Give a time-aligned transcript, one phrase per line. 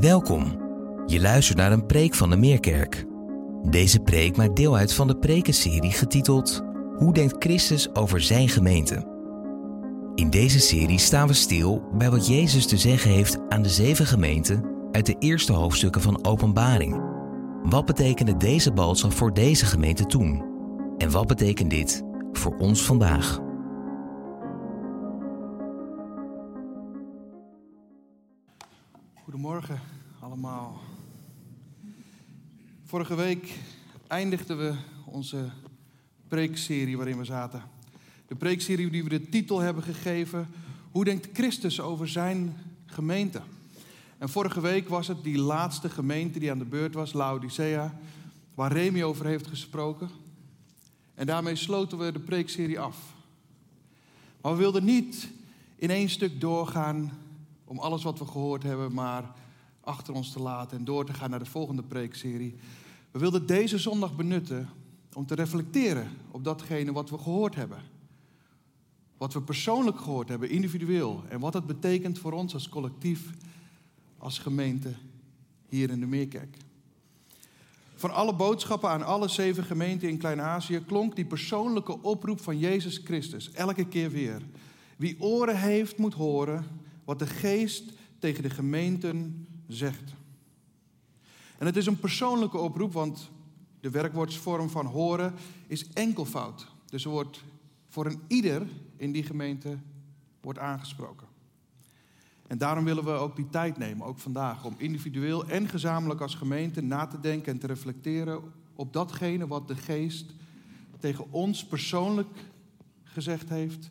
[0.00, 0.60] Welkom.
[1.06, 3.04] Je luistert naar een preek van de Meerkerk.
[3.70, 6.62] Deze preek maakt deel uit van de prekenserie getiteld
[6.96, 9.06] Hoe denkt Christus over zijn gemeente?
[10.14, 14.06] In deze serie staan we stil bij wat Jezus te zeggen heeft aan de zeven
[14.06, 17.00] gemeenten uit de eerste hoofdstukken van Openbaring.
[17.62, 20.44] Wat betekende deze boodschap voor deze gemeente toen?
[20.96, 22.02] En wat betekent dit
[22.32, 23.45] voor ons vandaag?
[29.46, 29.80] Goedemorgen
[30.20, 30.80] allemaal.
[32.84, 33.58] Vorige week
[34.06, 34.74] eindigden we
[35.04, 35.50] onze
[36.28, 37.62] preekserie waarin we zaten.
[38.28, 40.48] De preekserie die we de titel hebben gegeven:
[40.90, 43.40] Hoe denkt Christus over zijn gemeente?
[44.18, 47.98] En vorige week was het die laatste gemeente die aan de beurt was, Laodicea,
[48.54, 50.10] waar Remy over heeft gesproken.
[51.14, 52.96] En daarmee sloten we de preekserie af.
[54.40, 55.28] Maar we wilden niet
[55.76, 57.12] in één stuk doorgaan
[57.66, 59.34] om alles wat we gehoord hebben maar
[59.80, 62.54] achter ons te laten en door te gaan naar de volgende preekserie.
[63.10, 64.68] We wilden deze zondag benutten
[65.12, 67.78] om te reflecteren op datgene wat we gehoord hebben.
[69.16, 71.24] Wat we persoonlijk gehoord hebben, individueel.
[71.28, 73.30] En wat het betekent voor ons als collectief,
[74.18, 74.94] als gemeente
[75.68, 76.56] hier in de Meerkerk.
[77.94, 83.00] Van alle boodschappen aan alle zeven gemeenten in Klein-Azië klonk die persoonlijke oproep van Jezus
[83.04, 84.42] Christus elke keer weer.
[84.96, 86.64] Wie oren heeft, moet horen
[87.06, 90.14] wat de geest tegen de gemeenten zegt.
[91.58, 93.30] En het is een persoonlijke oproep, want
[93.80, 95.34] de werkwoordsvorm van horen
[95.66, 96.66] is enkelvoud.
[96.86, 97.44] Dus er wordt
[97.88, 99.78] voor een ieder in die gemeente
[100.40, 101.26] wordt aangesproken.
[102.46, 106.34] En daarom willen we ook die tijd nemen, ook vandaag, om individueel en gezamenlijk als
[106.34, 108.42] gemeente na te denken en te reflecteren
[108.74, 110.34] op datgene wat de geest
[110.98, 112.38] tegen ons persoonlijk
[113.02, 113.90] gezegd heeft.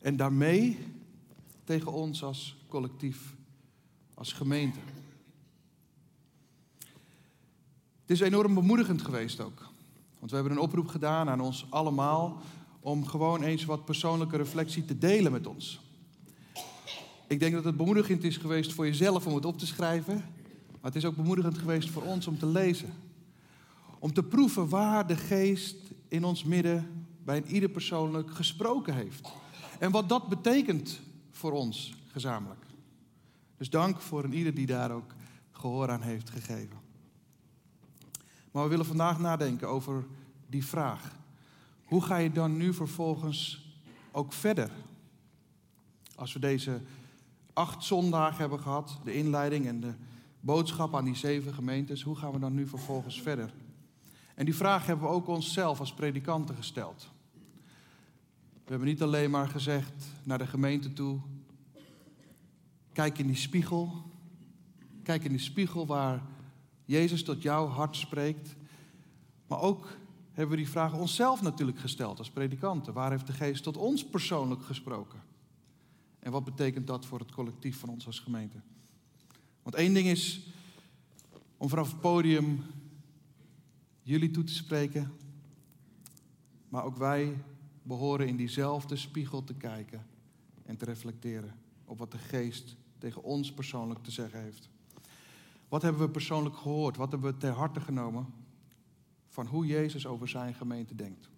[0.00, 0.78] En daarmee
[1.68, 3.34] tegen ons als collectief,
[4.14, 4.78] als gemeente.
[8.00, 9.70] Het is enorm bemoedigend geweest ook.
[10.18, 12.40] Want we hebben een oproep gedaan aan ons allemaal
[12.80, 15.80] om gewoon eens wat persoonlijke reflectie te delen met ons.
[17.26, 20.14] Ik denk dat het bemoedigend is geweest voor jezelf om het op te schrijven.
[20.66, 22.92] Maar het is ook bemoedigend geweest voor ons om te lezen.
[23.98, 25.76] Om te proeven waar de geest
[26.08, 29.28] in ons midden bij ieder persoonlijk gesproken heeft.
[29.78, 31.00] En wat dat betekent
[31.38, 32.66] voor ons gezamenlijk.
[33.56, 35.14] Dus dank voor een ieder die daar ook
[35.50, 36.76] gehoor aan heeft gegeven.
[38.50, 40.06] Maar we willen vandaag nadenken over
[40.46, 41.16] die vraag.
[41.84, 43.66] Hoe ga je dan nu vervolgens
[44.12, 44.70] ook verder?
[46.14, 46.80] Als we deze
[47.52, 49.94] acht zondagen hebben gehad, de inleiding en de
[50.40, 53.52] boodschap aan die zeven gemeentes, hoe gaan we dan nu vervolgens verder?
[54.34, 57.08] En die vraag hebben we ook onszelf als predikanten gesteld.
[58.68, 61.20] We hebben niet alleen maar gezegd naar de gemeente toe,
[62.92, 64.02] kijk in die spiegel,
[65.02, 66.22] kijk in die spiegel waar
[66.84, 68.56] Jezus tot jouw hart spreekt.
[69.46, 69.96] Maar ook
[70.32, 72.92] hebben we die vraag onszelf natuurlijk gesteld als predikanten.
[72.92, 75.22] Waar heeft de geest tot ons persoonlijk gesproken?
[76.18, 78.60] En wat betekent dat voor het collectief van ons als gemeente?
[79.62, 80.46] Want één ding is
[81.56, 82.64] om vanaf het podium
[84.02, 85.12] jullie toe te spreken,
[86.68, 87.36] maar ook wij
[87.88, 90.06] behoren in diezelfde spiegel te kijken
[90.64, 91.54] en te reflecteren
[91.84, 94.68] op wat de geest tegen ons persoonlijk te zeggen heeft.
[95.68, 96.96] Wat hebben we persoonlijk gehoord?
[96.96, 98.26] Wat hebben we ter harte genomen
[99.28, 101.28] van hoe Jezus over zijn gemeente denkt?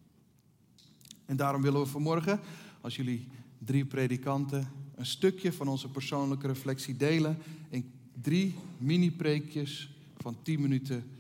[1.25, 2.41] En daarom willen we vanmorgen,
[2.81, 3.29] als jullie
[3.59, 11.11] drie predikanten, een stukje van onze persoonlijke reflectie delen in drie mini-preekjes van tien minuten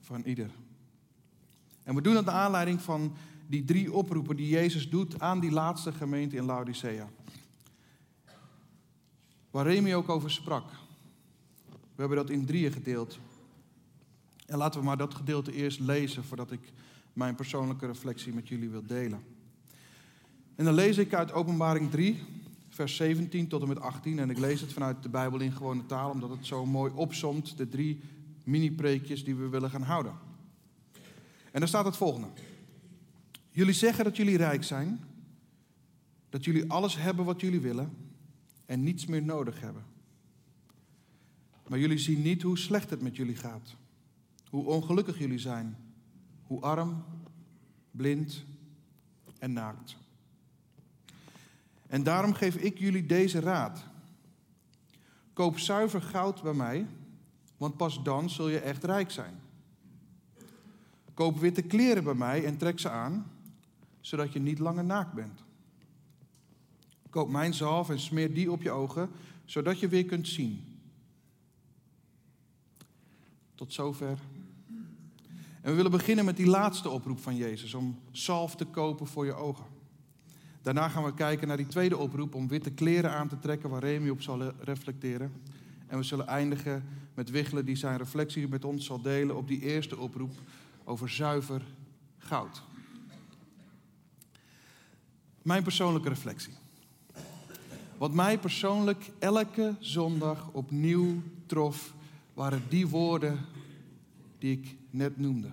[0.00, 0.50] van ieder.
[1.82, 3.12] En we doen dat naar aanleiding van
[3.52, 7.08] die drie oproepen die Jezus doet aan die laatste gemeente in Laodicea.
[9.50, 10.64] Waar Remy ook over sprak.
[11.70, 13.18] We hebben dat in drieën gedeeld.
[14.46, 16.60] En laten we maar dat gedeelte eerst lezen voordat ik
[17.12, 19.22] mijn persoonlijke reflectie met jullie wil delen.
[20.54, 22.22] En dan lees ik uit Openbaring 3,
[22.68, 24.18] vers 17 tot en met 18.
[24.18, 27.56] En ik lees het vanuit de Bijbel in gewone taal, omdat het zo mooi opsomt
[27.56, 28.00] de drie
[28.44, 30.12] mini-preekjes die we willen gaan houden.
[31.50, 32.28] En daar staat het volgende.
[33.54, 35.00] Jullie zeggen dat jullie rijk zijn,
[36.28, 37.96] dat jullie alles hebben wat jullie willen
[38.66, 39.84] en niets meer nodig hebben.
[41.68, 43.76] Maar jullie zien niet hoe slecht het met jullie gaat,
[44.50, 45.76] hoe ongelukkig jullie zijn,
[46.42, 47.04] hoe arm,
[47.90, 48.44] blind
[49.38, 49.96] en naakt.
[51.86, 53.84] En daarom geef ik jullie deze raad.
[55.32, 56.86] Koop zuiver goud bij mij,
[57.56, 59.34] want pas dan zul je echt rijk zijn.
[61.14, 63.31] Koop witte kleren bij mij en trek ze aan,
[64.02, 65.44] zodat je niet langer naakt bent.
[67.10, 69.10] Koop mijn zalf en smeer die op je ogen,
[69.44, 70.64] zodat je weer kunt zien.
[73.54, 74.18] Tot zover.
[75.60, 79.24] En we willen beginnen met die laatste oproep van Jezus om zalf te kopen voor
[79.24, 79.64] je ogen.
[80.62, 83.82] Daarna gaan we kijken naar die tweede oproep om witte kleren aan te trekken waar
[83.82, 85.32] Remy op zal reflecteren.
[85.86, 86.84] En we zullen eindigen
[87.14, 90.32] met Wichelen die zijn reflectie met ons zal delen op die eerste oproep
[90.84, 91.62] over zuiver
[92.18, 92.62] goud.
[95.42, 96.52] Mijn persoonlijke reflectie.
[97.98, 101.94] Wat mij persoonlijk elke zondag opnieuw trof,
[102.34, 103.38] waren die woorden
[104.38, 105.50] die ik net noemde.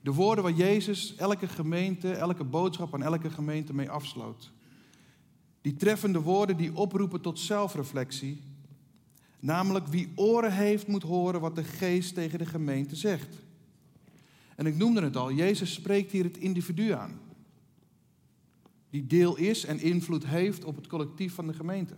[0.00, 4.50] De woorden waar Jezus elke gemeente, elke boodschap aan elke gemeente mee afsloot.
[5.60, 8.40] Die treffende woorden die oproepen tot zelfreflectie.
[9.40, 13.36] Namelijk wie oren heeft moet horen wat de geest tegen de gemeente zegt.
[14.56, 17.20] En ik noemde het al, Jezus spreekt hier het individu aan.
[18.92, 21.94] Die deel is en invloed heeft op het collectief van de gemeente.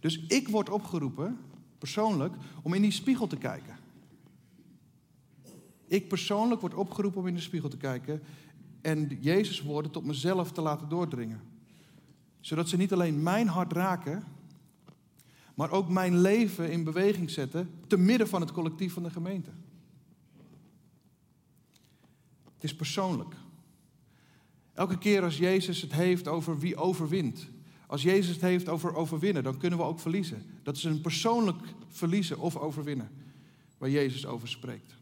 [0.00, 1.38] Dus ik word opgeroepen,
[1.78, 3.76] persoonlijk, om in die spiegel te kijken.
[5.86, 8.22] Ik persoonlijk word opgeroepen om in de spiegel te kijken
[8.80, 11.40] en Jezus woorden tot mezelf te laten doordringen.
[12.40, 14.24] Zodat ze niet alleen mijn hart raken,
[15.54, 19.50] maar ook mijn leven in beweging zetten te midden van het collectief van de gemeente.
[22.54, 23.34] Het is persoonlijk.
[24.74, 27.48] Elke keer als Jezus het heeft over wie overwint,
[27.86, 30.42] als Jezus het heeft over overwinnen, dan kunnen we ook verliezen.
[30.62, 33.10] Dat is een persoonlijk verliezen of overwinnen,
[33.78, 34.94] waar Jezus over spreekt.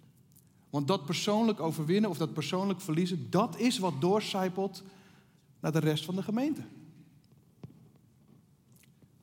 [0.71, 4.83] Want dat persoonlijk overwinnen of dat persoonlijk verliezen, dat is wat doorcijpelt
[5.61, 6.63] naar de rest van de gemeente.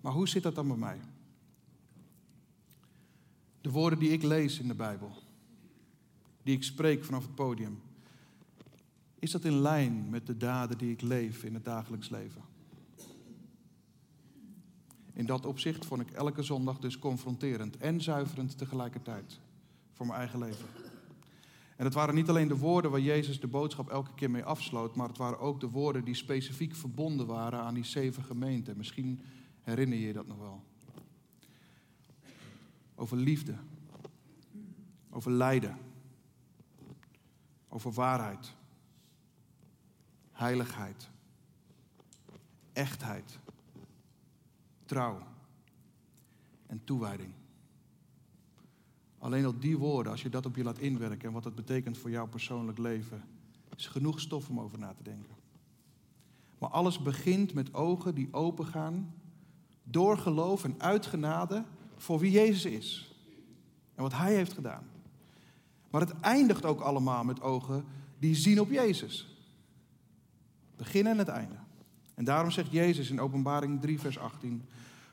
[0.02, 1.00] Maar hoe zit dat dan bij mij?
[3.62, 5.12] De woorden die ik lees in de Bijbel,
[6.44, 7.82] die ik spreek vanaf het podium,
[9.20, 12.42] is dat in lijn met de daden die ik leef in het dagelijks leven?
[15.14, 19.40] In dat opzicht vond ik elke zondag dus confronterend en zuiverend tegelijkertijd
[19.94, 20.66] voor mijn eigen leven.
[21.76, 24.96] En het waren niet alleen de woorden waar Jezus de boodschap elke keer mee afsloot,
[24.96, 28.78] maar het waren ook de woorden die specifiek verbonden waren aan die zeven gemeenten.
[28.78, 29.22] Misschien
[29.64, 30.64] herinner je je dat nog wel.
[32.96, 33.56] Over liefde,
[35.10, 35.78] over lijden,
[37.68, 38.54] over waarheid,
[40.40, 41.10] heiligheid,
[42.74, 43.40] echtheid,
[44.86, 45.18] trouw
[46.68, 47.32] en toewijding.
[49.18, 51.98] Alleen al die woorden, als je dat op je laat inwerken en wat het betekent
[51.98, 53.24] voor jouw persoonlijk leven,
[53.76, 55.36] is genoeg stof om over na te denken.
[56.58, 59.14] Maar alles begint met ogen die opengaan
[59.84, 61.66] door geloof en uit genade
[61.96, 63.16] voor wie Jezus is
[63.96, 64.84] en wat Hij heeft gedaan.
[65.90, 67.86] Maar het eindigt ook allemaal met ogen
[68.20, 69.29] die zien op Jezus.
[70.80, 71.56] Begin en het einde.
[72.16, 74.64] En daarom zegt Jezus in Openbaring 3, vers 18: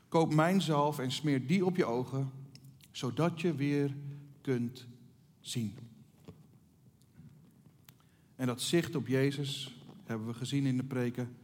[0.09, 2.31] Koop mijn zalf en smeer die op je ogen,
[2.91, 3.95] zodat je weer
[4.41, 4.87] kunt
[5.39, 5.77] zien.
[8.35, 11.35] En dat zicht op Jezus, hebben we gezien in de preken,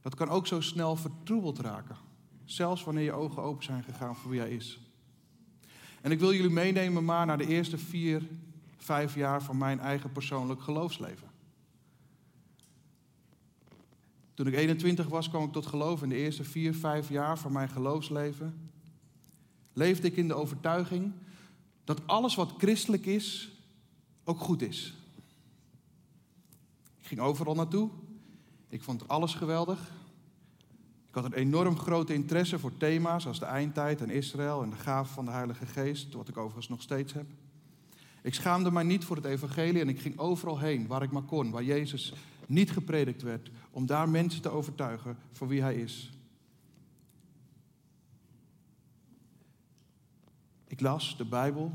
[0.00, 1.96] dat kan ook zo snel vertroebeld raken.
[2.44, 4.80] Zelfs wanneer je ogen open zijn gegaan voor wie Hij is.
[6.00, 8.22] En ik wil jullie meenemen maar naar de eerste vier,
[8.76, 11.29] vijf jaar van mijn eigen persoonlijk geloofsleven.
[14.40, 17.52] Toen ik 21 was, kwam ik tot geloof in de eerste vier, vijf jaar van
[17.52, 18.70] mijn geloofsleven
[19.72, 21.12] leefde ik in de overtuiging
[21.84, 23.50] dat alles wat christelijk is
[24.24, 24.94] ook goed is.
[27.00, 27.90] Ik ging overal naartoe.
[28.68, 29.92] Ik vond alles geweldig.
[31.08, 34.76] Ik had een enorm grote interesse voor thema's als de eindtijd en Israël en de
[34.76, 37.26] gave van de Heilige Geest, wat ik overigens nog steeds heb.
[38.22, 41.22] Ik schaamde mij niet voor het evangelie en ik ging overal heen waar ik maar
[41.22, 42.12] kon, waar Jezus
[42.50, 46.10] niet gepredikt werd, om daar mensen te overtuigen voor wie Hij is.
[50.66, 51.72] Ik las de Bijbel.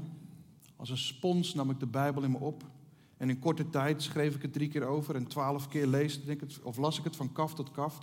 [0.76, 2.64] Als een spons nam ik de Bijbel in me op.
[3.18, 6.40] En in korte tijd schreef ik het drie keer over en twaalf keer leesde ik
[6.40, 7.98] het, of las ik het van kaf tot kaf.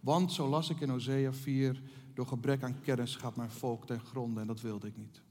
[0.00, 1.82] Want, zo las ik in Hosea 4,
[2.14, 5.22] door gebrek aan kennis gaat mijn volk ten gronde en dat wilde ik niet.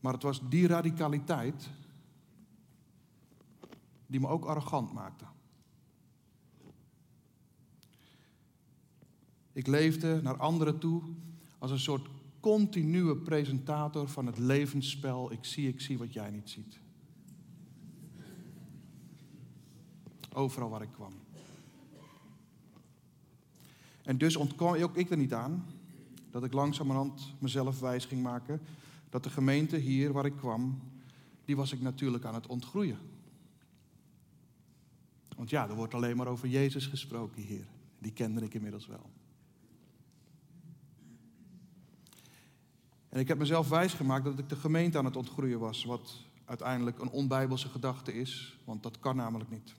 [0.00, 1.70] Maar het was die radicaliteit
[4.14, 5.24] die me ook arrogant maakte.
[9.52, 11.02] Ik leefde naar anderen toe
[11.58, 12.08] als een soort
[12.40, 15.32] continue presentator van het levensspel.
[15.32, 16.78] Ik zie, ik zie wat jij niet ziet.
[20.32, 21.12] Overal waar ik kwam.
[24.02, 25.66] En dus ontkwam ook ik er niet aan
[26.30, 28.60] dat ik langzamerhand mezelf wijs ging maken
[29.08, 30.80] dat de gemeente hier waar ik kwam,
[31.44, 33.13] die was ik natuurlijk aan het ontgroeien.
[35.34, 37.66] Want ja, er wordt alleen maar over Jezus gesproken hier.
[37.98, 39.10] Die kende ik inmiddels wel.
[43.08, 46.98] En ik heb mezelf wijsgemaakt dat ik de gemeente aan het ontgroeien was, wat uiteindelijk
[46.98, 49.74] een onbijbelse gedachte is, want dat kan namelijk niet.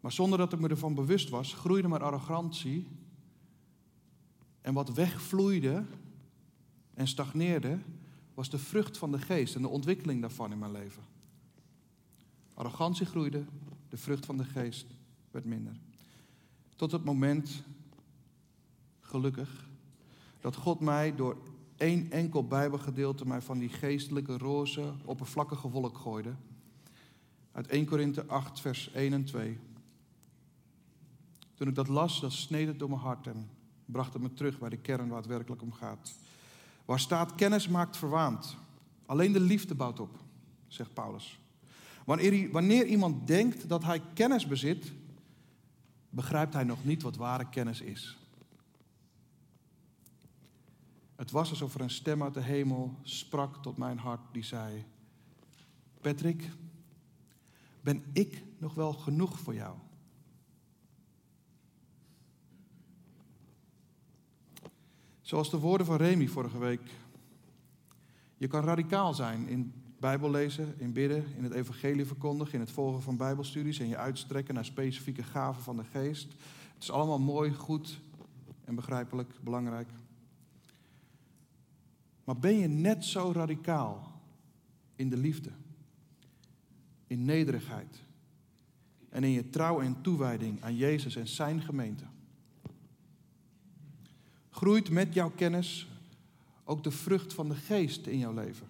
[0.00, 2.86] Maar zonder dat ik me ervan bewust was, groeide mijn arrogantie.
[4.60, 5.84] En wat wegvloeide
[6.94, 7.78] en stagneerde,
[8.34, 11.02] was de vrucht van de geest en de ontwikkeling daarvan in mijn leven.
[12.58, 13.44] Arrogantie groeide,
[13.88, 14.86] de vrucht van de geest
[15.30, 15.72] werd minder.
[16.76, 17.62] Tot het moment,
[19.00, 19.68] gelukkig,
[20.40, 21.36] dat God mij door
[21.76, 26.34] één enkel Bijbelgedeelte mij van die geestelijke roze, oppervlakkige wolk gooide.
[27.52, 29.58] Uit 1 Korinthe 8, vers 1 en 2.
[31.54, 33.50] Toen ik dat las, dat sneed het door mijn hart en
[33.84, 36.12] bracht het me terug bij de kern waar het werkelijk om gaat.
[36.84, 38.56] Waar staat kennis maakt verwaand.
[39.06, 40.18] Alleen de liefde bouwt op,
[40.66, 41.38] zegt Paulus.
[42.08, 44.92] Wanneer, wanneer iemand denkt dat hij kennis bezit,
[46.10, 48.18] begrijpt hij nog niet wat ware kennis is.
[51.16, 54.84] Het was alsof er een stem uit de hemel sprak tot mijn hart die zei:
[56.00, 56.50] Patrick,
[57.80, 59.76] ben ik nog wel genoeg voor jou?
[65.20, 66.90] Zoals de woorden van Remy vorige week.
[68.36, 72.70] Je kan radicaal zijn in Bijbel lezen, in bidden, in het evangelie verkondigen, in het
[72.70, 76.32] volgen van Bijbelstudies en je uitstrekken naar specifieke gaven van de geest.
[76.74, 78.00] Het is allemaal mooi, goed
[78.64, 79.88] en begrijpelijk, belangrijk.
[82.24, 84.20] Maar ben je net zo radicaal
[84.96, 85.50] in de liefde,
[87.06, 88.02] in nederigheid
[89.08, 92.04] en in je trouw en toewijding aan Jezus en zijn gemeente?
[94.50, 95.88] Groeit met jouw kennis
[96.64, 98.67] ook de vrucht van de geest in jouw leven?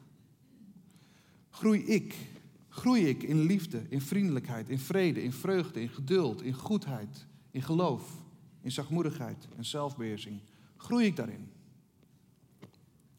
[1.59, 2.15] Groei ik,
[2.69, 7.63] groei ik in liefde, in vriendelijkheid, in vrede, in vreugde, in geduld, in goedheid, in
[7.63, 8.13] geloof,
[8.61, 10.41] in zachtmoedigheid en zelfbeheersing?
[10.77, 11.51] Groei ik daarin?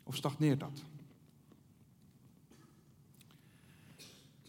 [0.04, 0.84] Of stagneert dat?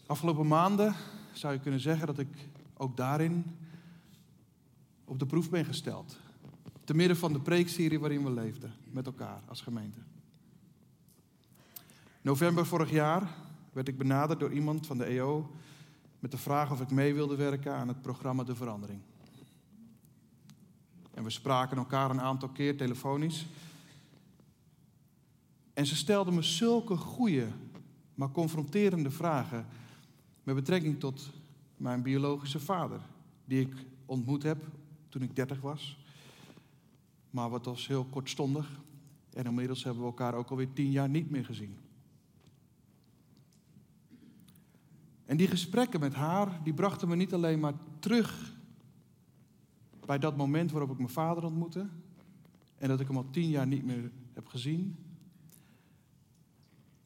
[0.06, 0.94] Afgelopen maanden
[1.32, 3.44] zou je kunnen zeggen dat ik ook daarin
[5.04, 6.18] op de proef ben gesteld.
[6.84, 10.00] Te midden van de preekserie waarin we leefden met elkaar als gemeente.
[12.22, 15.50] November vorig jaar werd ik benaderd door iemand van de EO
[16.18, 19.00] met de vraag of ik mee wilde werken aan het programma De Verandering.
[21.14, 23.46] En we spraken elkaar een aantal keer telefonisch.
[25.72, 27.48] En ze stelde me zulke goede,
[28.14, 29.66] maar confronterende vragen
[30.42, 31.30] met betrekking tot
[31.76, 33.00] mijn biologische vader,
[33.44, 33.74] die ik
[34.06, 34.64] ontmoet heb
[35.08, 35.98] toen ik 30 was.
[37.30, 38.80] Maar wat was heel kortstondig.
[39.32, 41.76] En inmiddels hebben we elkaar ook alweer tien jaar niet meer gezien.
[45.30, 48.52] En die gesprekken met haar, die brachten me niet alleen maar terug
[50.06, 51.88] bij dat moment waarop ik mijn vader ontmoette.
[52.78, 54.96] En dat ik hem al tien jaar niet meer heb gezien.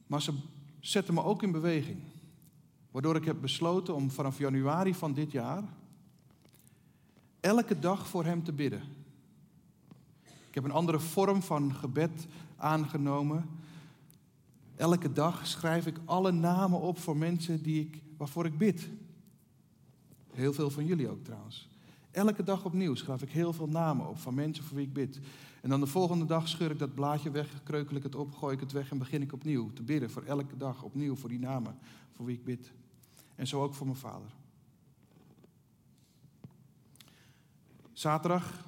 [0.07, 0.33] Maar ze
[0.79, 1.97] zetten me ook in beweging.
[2.91, 5.63] Waardoor ik heb besloten om vanaf januari van dit jaar
[7.39, 8.81] elke dag voor hem te bidden.
[10.23, 13.49] Ik heb een andere vorm van gebed aangenomen.
[14.75, 18.89] Elke dag schrijf ik alle namen op voor mensen die ik, waarvoor ik bid.
[20.31, 21.69] Heel veel van jullie ook trouwens.
[22.11, 25.19] Elke dag opnieuw schrijf ik heel veel namen op van mensen voor wie ik bid.
[25.61, 28.53] En dan de volgende dag scheur ik dat blaadje weg, kreukel ik het op, gooi
[28.53, 31.39] ik het weg en begin ik opnieuw te bidden voor elke dag opnieuw voor die
[31.39, 31.77] namen
[32.11, 32.71] voor wie ik bid.
[33.35, 34.29] En zo ook voor mijn vader.
[37.93, 38.65] Zaterdag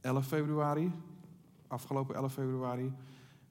[0.00, 0.92] 11 februari,
[1.66, 2.92] afgelopen 11 februari,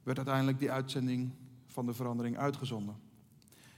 [0.04, 1.32] werd uiteindelijk die uitzending
[1.68, 2.96] van de verandering uitgezonden.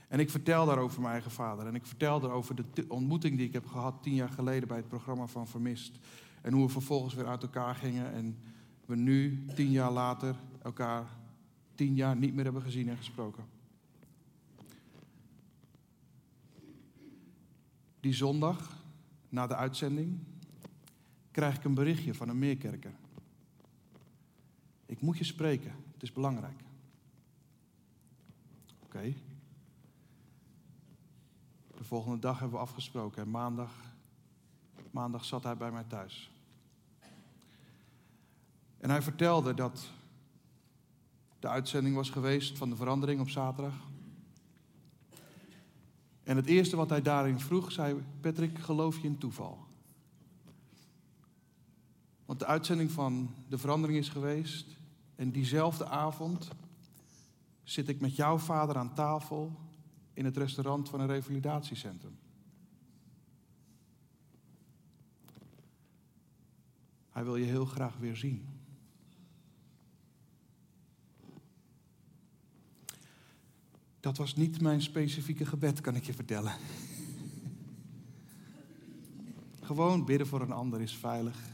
[0.08, 1.66] En ik vertel daarover mijn eigen vader.
[1.66, 4.88] En ik vertel daarover de ontmoeting die ik heb gehad tien jaar geleden bij het
[4.88, 5.98] programma van Vermist.
[6.40, 8.12] En hoe we vervolgens weer uit elkaar gingen.
[8.12, 8.38] En
[8.86, 11.06] we nu, tien jaar later, elkaar
[11.74, 13.44] tien jaar niet meer hebben gezien en gesproken.
[18.00, 18.76] Die zondag,
[19.28, 20.18] na de uitzending,
[21.30, 22.92] krijg ik een berichtje van een meerkerker.
[24.86, 26.60] Ik moet je spreken, het is belangrijk.
[28.84, 29.14] Oké.
[31.84, 33.70] De volgende dag hebben we afgesproken en maandag,
[34.90, 36.30] maandag zat hij bij mij thuis.
[38.78, 39.86] En hij vertelde dat
[41.38, 43.74] de uitzending was geweest van de verandering op zaterdag.
[46.22, 49.66] En het eerste wat hij daarin vroeg, zei Patrick, geloof je in toeval?
[52.24, 54.66] Want de uitzending van de verandering is geweest.
[55.16, 56.50] En diezelfde avond
[57.62, 59.52] zit ik met jouw vader aan tafel
[60.14, 62.18] in het restaurant van een revalidatiecentrum.
[67.10, 68.46] Hij wil je heel graag weer zien.
[74.00, 76.52] Dat was niet mijn specifieke gebed, kan ik je vertellen.
[79.60, 81.52] Gewoon bidden voor een ander is veilig.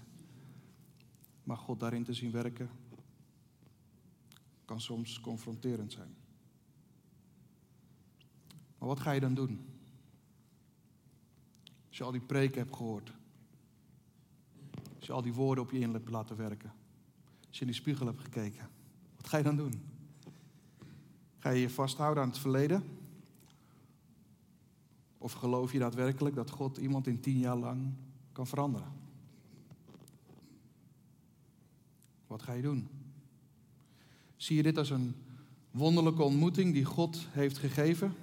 [1.42, 2.70] Maar God daarin te zien werken
[4.64, 6.14] kan soms confronterend zijn.
[8.80, 9.60] Maar wat ga je dan doen?
[11.88, 13.12] Als je al die preken hebt gehoord.
[14.96, 16.72] Als je al die woorden op je in hebt laten werken.
[17.48, 18.68] Als je in die spiegel hebt gekeken.
[19.16, 19.82] Wat ga je dan doen?
[21.38, 22.84] Ga je je vasthouden aan het verleden?
[25.18, 27.92] Of geloof je daadwerkelijk dat God iemand in tien jaar lang
[28.32, 28.92] kan veranderen?
[32.26, 32.88] Wat ga je doen?
[34.36, 35.14] Zie je dit als een
[35.70, 38.14] wonderlijke ontmoeting die God heeft gegeven?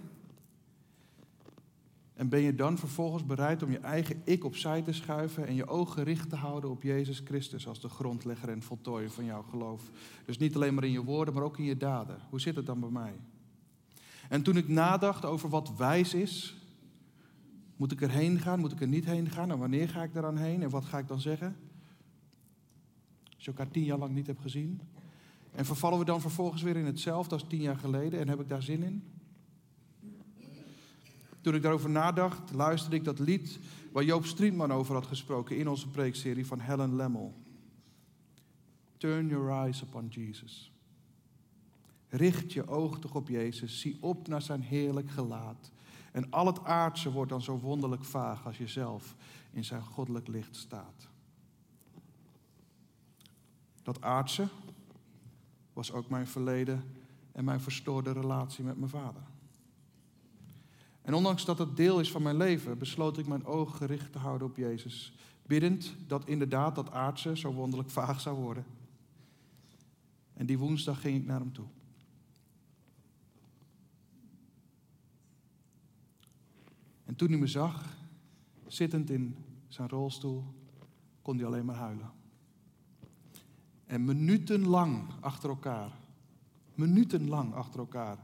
[2.17, 5.67] En ben je dan vervolgens bereid om je eigen ik opzij te schuiven en je
[5.67, 9.91] ogen gericht te houden op Jezus Christus als de grondlegger en voltooier van jouw geloof?
[10.25, 12.17] Dus niet alleen maar in je woorden, maar ook in je daden.
[12.29, 13.13] Hoe zit het dan bij mij?
[14.29, 16.55] En toen ik nadacht over wat wijs is,
[17.75, 20.37] moet ik erheen gaan, moet ik er niet heen gaan en wanneer ga ik eraan
[20.37, 21.55] heen en wat ga ik dan zeggen?
[23.35, 24.81] Als je elkaar tien jaar lang niet hebt gezien.
[25.51, 28.49] En vervallen we dan vervolgens weer in hetzelfde als tien jaar geleden en heb ik
[28.49, 29.03] daar zin in?
[31.41, 33.59] Toen ik daarover nadacht, luisterde ik dat lied
[33.91, 37.33] waar Joop Strietman over had gesproken in onze preekserie van Helen Lemmel.
[38.97, 40.71] Turn your eyes upon Jesus.
[42.09, 43.79] Richt je oog toch op Jezus.
[43.79, 45.71] Zie op naar zijn heerlijk gelaat.
[46.11, 49.15] En al het aardse wordt dan zo wonderlijk vaag als je zelf
[49.51, 51.07] in zijn goddelijk licht staat.
[53.83, 54.47] Dat aardse
[55.73, 56.83] was ook mijn verleden
[57.31, 59.21] en mijn verstoorde relatie met mijn vader.
[61.07, 64.17] En ondanks dat het deel is van mijn leven, besloot ik mijn ogen gericht te
[64.17, 65.13] houden op Jezus.
[65.45, 68.65] Biddend dat inderdaad dat aardse zo wonderlijk vaag zou worden.
[70.33, 71.65] En die woensdag ging ik naar hem toe.
[77.05, 77.97] En toen hij me zag,
[78.65, 79.35] zittend in
[79.67, 80.43] zijn rolstoel,
[81.21, 82.11] kon hij alleen maar huilen.
[83.85, 85.91] En minutenlang achter elkaar,
[86.75, 88.17] minutenlang achter elkaar,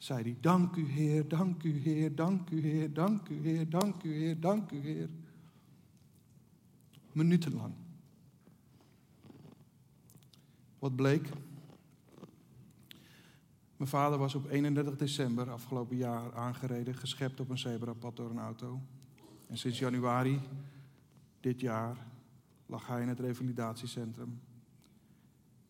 [0.00, 4.02] zei hij: Dank u, Heer, dank u, Heer, dank u, Heer, dank u, Heer, dank
[4.02, 5.08] u, Heer, dank u, Heer.
[7.12, 7.74] Minutenlang.
[10.78, 11.28] Wat bleek?
[13.76, 18.38] Mijn vader was op 31 december afgelopen jaar aangereden, geschept op een zebrapad door een
[18.38, 18.80] auto.
[19.46, 20.40] En sinds januari
[21.40, 21.96] dit jaar
[22.66, 24.40] lag hij in het revalidatiecentrum.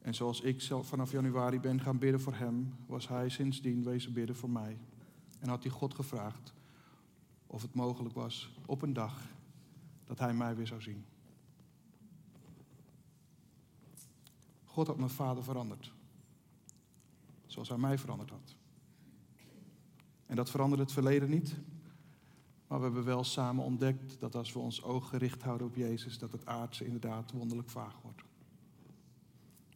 [0.01, 4.13] En zoals ik zelf vanaf januari ben gaan bidden voor hem, was hij sindsdien wezen
[4.13, 4.79] bidden voor mij.
[5.39, 6.53] En had hij God gevraagd
[7.47, 9.23] of het mogelijk was op een dag
[10.05, 11.05] dat hij mij weer zou zien.
[14.65, 15.93] God had mijn vader veranderd.
[17.47, 18.55] Zoals hij mij veranderd had.
[20.27, 21.57] En dat veranderde het verleden niet.
[22.67, 26.19] Maar we hebben wel samen ontdekt dat als we ons oog gericht houden op Jezus,
[26.19, 28.23] dat het aardse inderdaad wonderlijk vaag wordt.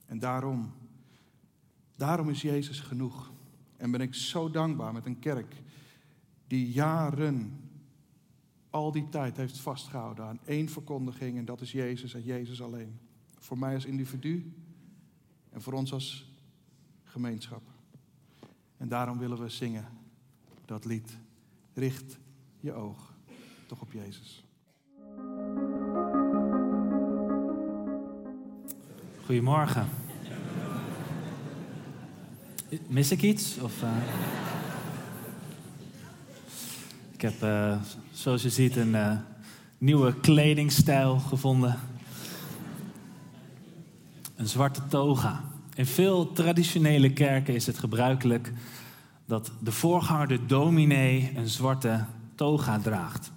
[0.06, 0.72] En daarom,
[1.96, 3.32] daarom is Jezus genoeg.
[3.76, 5.62] En ben ik zo dankbaar met een kerk
[6.46, 7.60] die jaren,
[8.70, 12.98] al die tijd heeft vastgehouden aan één verkondiging en dat is Jezus en Jezus alleen.
[13.38, 14.52] Voor mij als individu
[15.50, 16.32] en voor ons als
[17.04, 17.62] gemeenschap.
[18.76, 19.88] En daarom willen we zingen
[20.64, 21.18] dat lied.
[21.74, 22.18] Richt
[22.60, 23.14] je oog
[23.66, 24.43] toch op Jezus.
[29.24, 29.88] Goedemorgen.
[32.86, 33.58] Mis ik iets?
[33.58, 33.88] Of, uh...
[37.12, 37.76] Ik heb, uh,
[38.12, 39.12] zoals je ziet, een uh,
[39.78, 41.78] nieuwe kledingstijl gevonden.
[44.36, 45.44] Een zwarte toga.
[45.74, 48.52] In veel traditionele kerken is het gebruikelijk
[49.26, 53.32] dat de voorganger, de dominee, een zwarte toga draagt.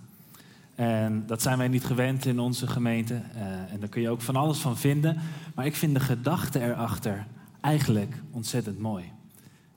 [0.77, 3.13] En dat zijn wij niet gewend in onze gemeente.
[3.13, 3.41] Uh,
[3.73, 5.17] en daar kun je ook van alles van vinden.
[5.55, 7.27] Maar ik vind de gedachte erachter
[7.61, 9.11] eigenlijk ontzettend mooi.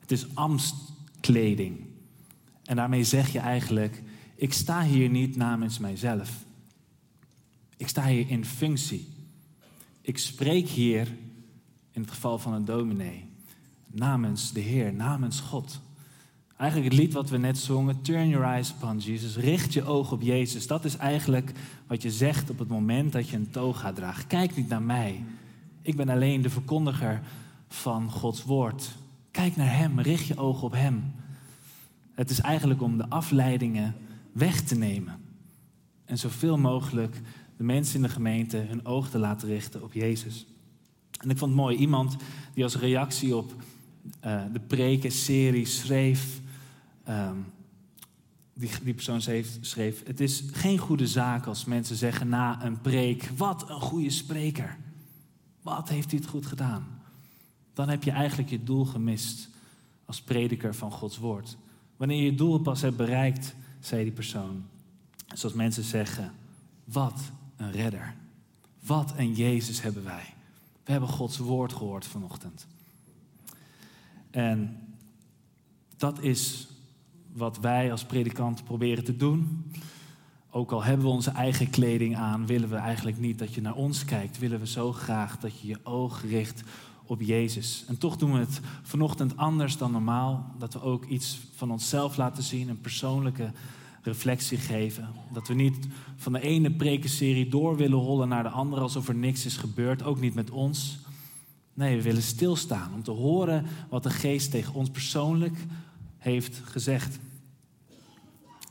[0.00, 1.86] Het is amstkleding.
[2.64, 4.02] En daarmee zeg je eigenlijk:
[4.34, 6.44] ik sta hier niet namens mijzelf.
[7.76, 9.08] Ik sta hier in functie.
[10.00, 11.08] Ik spreek hier,
[11.92, 13.28] in het geval van een dominee,
[13.86, 15.80] namens de Heer, namens God.
[16.60, 20.12] Eigenlijk het lied wat we net zongen, Turn Your Eyes Upon Jesus, richt je oog
[20.12, 20.66] op Jezus.
[20.66, 21.52] Dat is eigenlijk
[21.86, 24.26] wat je zegt op het moment dat je een toga draagt.
[24.26, 25.24] Kijk niet naar mij.
[25.82, 27.22] Ik ben alleen de verkondiger
[27.68, 28.96] van Gods woord.
[29.30, 31.12] Kijk naar Hem, richt je oog op Hem.
[32.12, 33.94] Het is eigenlijk om de afleidingen
[34.32, 35.20] weg te nemen.
[36.04, 37.20] En zoveel mogelijk
[37.56, 40.46] de mensen in de gemeente hun oog te laten richten op Jezus.
[41.20, 42.16] En ik vond het mooi, iemand
[42.54, 43.54] die als reactie op
[44.24, 46.40] uh, de prekenserie schreef
[47.04, 47.36] ehm,
[48.82, 49.20] die, persoon
[49.60, 54.10] schreef, Het is geen goede zaak als mensen zeggen na een preek: Wat een goede
[54.10, 54.76] spreker.
[55.62, 57.02] Wat heeft hij het goed gedaan?
[57.72, 59.48] Dan heb je eigenlijk je doel gemist
[60.04, 61.56] als prediker van Gods woord.
[61.96, 64.64] Wanneer je je doel pas hebt bereikt, zei die persoon.
[65.34, 66.32] Zoals mensen zeggen:
[66.84, 67.20] Wat
[67.56, 68.14] een redder.
[68.80, 70.34] Wat een Jezus hebben wij.
[70.84, 72.66] We hebben Gods woord gehoord vanochtend.
[74.30, 74.78] En
[75.96, 76.68] dat is
[77.40, 79.64] wat wij als predikanten proberen te doen.
[80.50, 83.74] Ook al hebben we onze eigen kleding aan, willen we eigenlijk niet dat je naar
[83.74, 84.38] ons kijkt.
[84.38, 86.62] Willen we zo graag dat je je oog richt
[87.06, 87.84] op Jezus.
[87.88, 90.54] En toch doen we het vanochtend anders dan normaal.
[90.58, 93.52] Dat we ook iets van onszelf laten zien, een persoonlijke
[94.02, 95.08] reflectie geven.
[95.32, 99.14] Dat we niet van de ene prekenserie door willen rollen naar de andere alsof er
[99.14, 100.98] niks is gebeurd, ook niet met ons.
[101.74, 105.56] Nee, we willen stilstaan om te horen wat de geest tegen ons persoonlijk
[106.18, 107.18] heeft gezegd.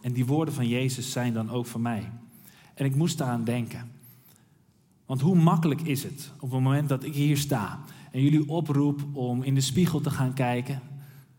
[0.01, 2.11] En die woorden van Jezus zijn dan ook van mij.
[2.73, 3.91] En ik moest daaraan denken.
[5.05, 7.79] Want hoe makkelijk is het op het moment dat ik hier sta
[8.11, 10.81] en jullie oproep om in de spiegel te gaan kijken.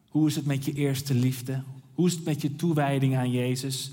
[0.08, 1.62] Hoe is het met je eerste liefde?
[1.94, 3.92] Hoe is het met je toewijding aan Jezus?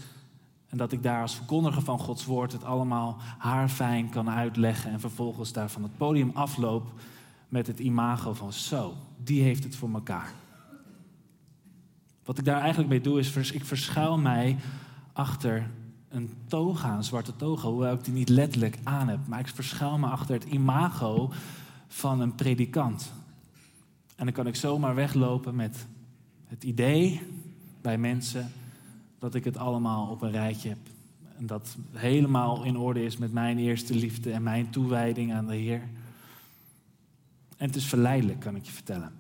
[0.69, 4.99] En dat ik daar als verkondiger van Gods woord het allemaal haarfijn kan uitleggen en
[4.99, 6.91] vervolgens daar van het podium afloop
[7.49, 10.33] met het imago van zo, die heeft het voor elkaar.
[12.27, 14.57] Wat ik daar eigenlijk mee doe is, ik verschuil mij
[15.13, 15.69] achter
[16.09, 19.27] een toga, een zwarte toga, hoewel ik die niet letterlijk aan heb.
[19.27, 21.31] Maar ik verschuil me achter het imago
[21.87, 23.11] van een predikant.
[24.15, 25.87] En dan kan ik zomaar weglopen met
[26.47, 27.21] het idee
[27.81, 28.51] bij mensen
[29.19, 30.79] dat ik het allemaal op een rijtje heb.
[31.37, 35.55] En dat helemaal in orde is met mijn eerste liefde en mijn toewijding aan de
[35.55, 35.81] Heer.
[37.57, 39.11] En het is verleidelijk, kan ik je vertellen.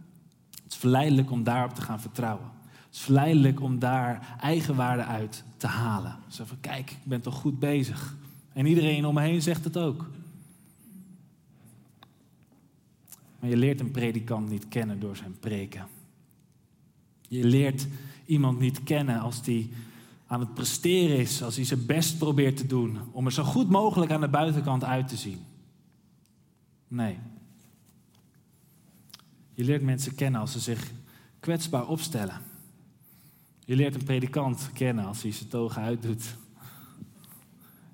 [0.63, 2.55] Het is verleidelijk om daarop te gaan vertrouwen.
[2.97, 6.15] Is verleidelijk om daar eigenwaarde uit te halen.
[6.27, 8.15] Zo van, kijk, ik ben toch goed bezig.
[8.53, 10.09] En iedereen om me heen zegt het ook.
[13.39, 15.87] Maar je leert een predikant niet kennen door zijn preken.
[17.27, 17.87] Je leert
[18.25, 19.69] iemand niet kennen als die
[20.27, 23.69] aan het presteren is, als hij zijn best probeert te doen om er zo goed
[23.69, 25.39] mogelijk aan de buitenkant uit te zien.
[26.87, 27.17] Nee.
[29.53, 30.91] Je leert mensen kennen als ze zich
[31.39, 32.46] kwetsbaar opstellen.
[33.67, 36.35] Je leert een predikant kennen als hij zijn togen uitdoet.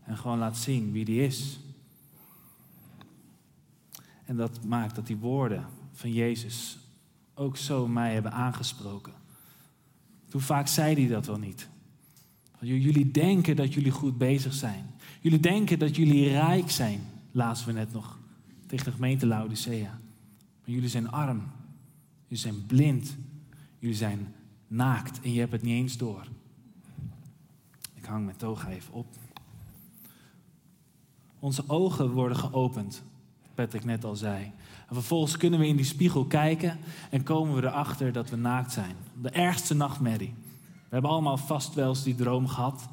[0.04, 1.60] En gewoon laat zien wie die is.
[4.26, 6.78] En dat maakt dat die woorden van Jezus
[7.34, 9.14] ook zo mij hebben aangesproken.
[10.32, 11.70] Hoe vaak zei hij dat wel niet?
[12.60, 14.86] Jullie denken dat jullie goed bezig zijn.
[15.22, 18.20] Jullie denken dat jullie rijk zijn, lazen we net nog
[18.68, 20.00] tegen de gemeente Laodicea.
[20.60, 21.52] Maar jullie zijn arm.
[22.28, 23.16] Jullie zijn blind.
[23.80, 24.34] Jullie zijn
[24.74, 26.24] naakt en je hebt het niet eens door.
[27.94, 29.08] Ik hang mijn toga even op.
[31.40, 33.04] Onze ogen worden geopend,
[33.56, 34.52] Patrick net al zei.
[34.88, 38.72] En vervolgens kunnen we in die spiegel kijken en komen we erachter dat we naakt
[38.72, 38.96] zijn.
[39.22, 40.34] De ergste nachtmerrie.
[40.72, 42.88] We hebben allemaal vast wel eens die droom gehad.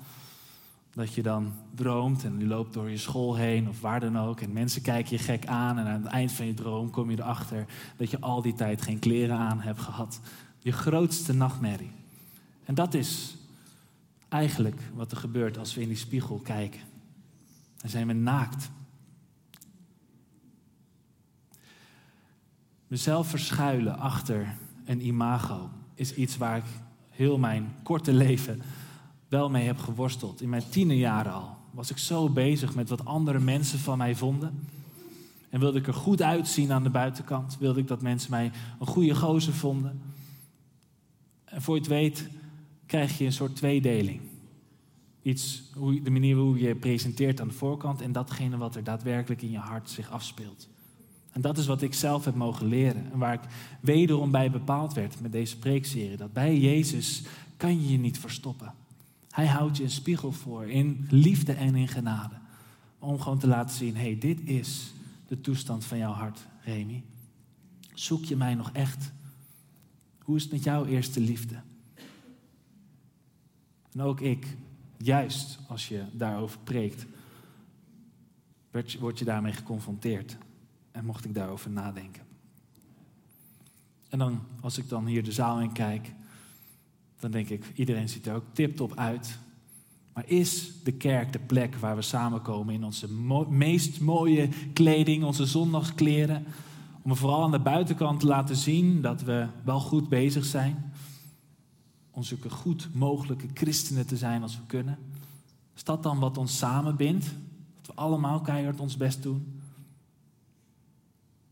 [0.94, 4.40] Dat je dan droomt en je loopt door je school heen of waar dan ook.
[4.40, 5.78] En mensen kijken je gek aan.
[5.78, 7.66] En aan het eind van je droom kom je erachter
[7.96, 10.20] dat je al die tijd geen kleren aan hebt gehad.
[10.62, 11.90] Je grootste nachtmerrie.
[12.64, 13.36] En dat is
[14.28, 16.80] eigenlijk wat er gebeurt als we in die spiegel kijken.
[17.76, 18.70] Dan zijn we naakt.
[22.86, 26.64] Mezelf verschuilen achter een imago is iets waar ik
[27.08, 28.62] heel mijn korte leven
[29.28, 30.40] wel mee heb geworsteld.
[30.40, 34.68] In mijn tienerjaren al was ik zo bezig met wat andere mensen van mij vonden.
[35.48, 37.56] En wilde ik er goed uitzien aan de buitenkant.
[37.58, 40.00] Wilde ik dat mensen mij een goede gozer vonden.
[41.50, 42.28] En voor je het weet
[42.86, 44.20] krijg je een soort tweedeling.
[45.22, 49.42] Iets, hoe, de manier hoe je presenteert aan de voorkant en datgene wat er daadwerkelijk
[49.42, 50.68] in je hart zich afspeelt.
[51.30, 53.48] En dat is wat ik zelf heb mogen leren en waar ik
[53.80, 56.16] wederom bij bepaald werd met deze preekserie.
[56.16, 57.22] Dat bij Jezus
[57.56, 58.74] kan je je niet verstoppen.
[59.30, 62.34] Hij houdt je een spiegel voor in liefde en in genade.
[62.98, 64.92] Om gewoon te laten zien, hé, hey, dit is
[65.26, 67.02] de toestand van jouw hart, Remy.
[67.94, 69.12] Zoek je mij nog echt?
[70.30, 71.54] Hoe is het met jouw eerste liefde?
[73.92, 74.46] En ook ik,
[74.96, 77.06] juist als je daarover preekt,
[79.00, 80.36] word je daarmee geconfronteerd.
[80.92, 82.22] En mocht ik daarover nadenken.
[84.08, 86.12] En dan, als ik dan hier de zaal in kijk,
[87.18, 89.38] dan denk ik, iedereen ziet er ook tip-top uit.
[90.12, 93.12] Maar is de kerk de plek waar we samenkomen in onze
[93.48, 96.46] meest mooie kleding, onze zondagskleren?
[97.02, 100.92] Om vooral aan de buitenkant te laten zien dat we wel goed bezig zijn.
[102.10, 104.98] om zulke goed mogelijke christenen te zijn als we kunnen?
[105.74, 107.24] Is dat dan wat ons samenbindt?
[107.76, 109.60] Dat we allemaal keihard ons best doen?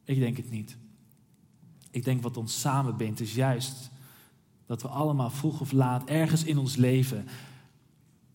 [0.04, 0.76] Ik denk het niet.
[1.90, 3.90] Ik denk wat ons samenbindt is juist
[4.66, 7.26] dat we allemaal vroeg of laat ergens in ons leven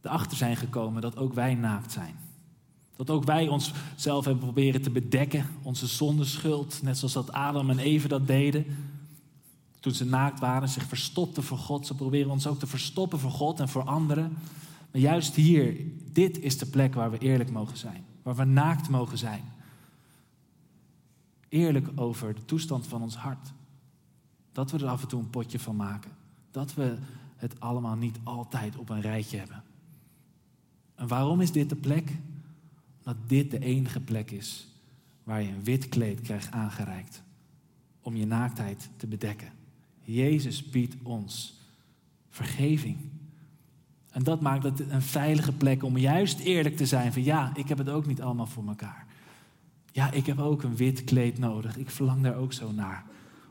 [0.02, 2.16] erachter zijn gekomen dat ook wij naakt zijn.
[2.96, 7.80] Dat ook wij onszelf hebben proberen te bedekken, onze zondeschuld, net zoals dat Adam en
[7.80, 8.66] Eve dat deden.
[9.80, 11.88] Toen ze naakt waren, zich verstopten voor God.
[11.88, 14.38] Ze proberen ons ook te verstoppen voor God en voor anderen.
[14.92, 15.76] Maar juist hier,
[16.12, 18.06] dit is de plek waar we eerlijk mogen zijn.
[18.22, 19.44] Waar we naakt mogen zijn.
[21.50, 23.54] Eerlijk over de toestand van ons hart.
[24.52, 26.12] Dat we er af en toe een potje van maken.
[26.52, 26.98] Dat we
[27.36, 29.64] het allemaal niet altijd op een rijtje hebben.
[30.96, 32.12] En waarom is dit de plek?
[33.06, 34.68] Omdat dit de enige plek is
[35.24, 37.24] waar je een wit kleed krijgt aangereikt
[38.02, 39.52] om je naaktheid te bedekken.
[40.02, 41.62] Jezus biedt ons
[42.30, 42.98] vergeving.
[44.10, 47.68] En dat maakt het een veilige plek om juist eerlijk te zijn van ja, ik
[47.68, 49.06] heb het ook niet allemaal voor elkaar.
[49.92, 51.78] Ja, ik heb ook een wit kleed nodig.
[51.78, 53.06] Ik verlang daar ook zo naar.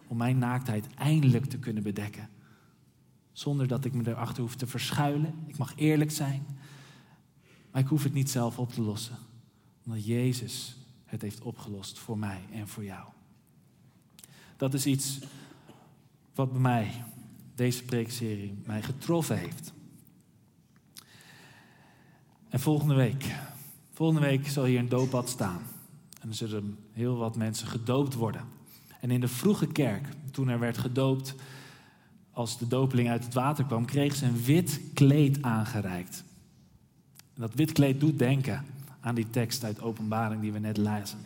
[0.07, 2.29] Om mijn naaktheid eindelijk te kunnen bedekken.
[3.33, 5.35] Zonder dat ik me erachter hoef te verschuilen.
[5.47, 6.47] Ik mag eerlijk zijn.
[7.71, 9.17] Maar ik hoef het niet zelf op te lossen.
[9.85, 13.09] Omdat Jezus het heeft opgelost voor mij en voor jou.
[14.57, 15.19] Dat is iets
[16.35, 17.05] wat bij mij,
[17.55, 19.73] deze preekserie, mij getroffen heeft.
[22.49, 23.35] En volgende week,
[23.91, 25.63] volgende week zal hier een doopbad staan.
[26.21, 28.45] En er zullen heel wat mensen gedoopt worden.
[29.01, 31.35] En in de vroege kerk, toen er werd gedoopt,
[32.31, 36.25] als de dopeling uit het water kwam, kreeg ze een wit kleed aangereikt.
[37.35, 38.65] En dat wit kleed doet denken
[39.03, 41.19] aan die tekst uit Openbaring die we net lezen.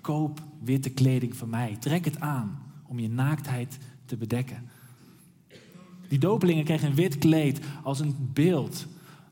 [0.00, 1.76] Koop witte kleding van mij.
[1.80, 4.68] Trek het aan om je naaktheid te bedekken.
[6.08, 8.86] Die dopelingen kregen een wit kleed als een beeld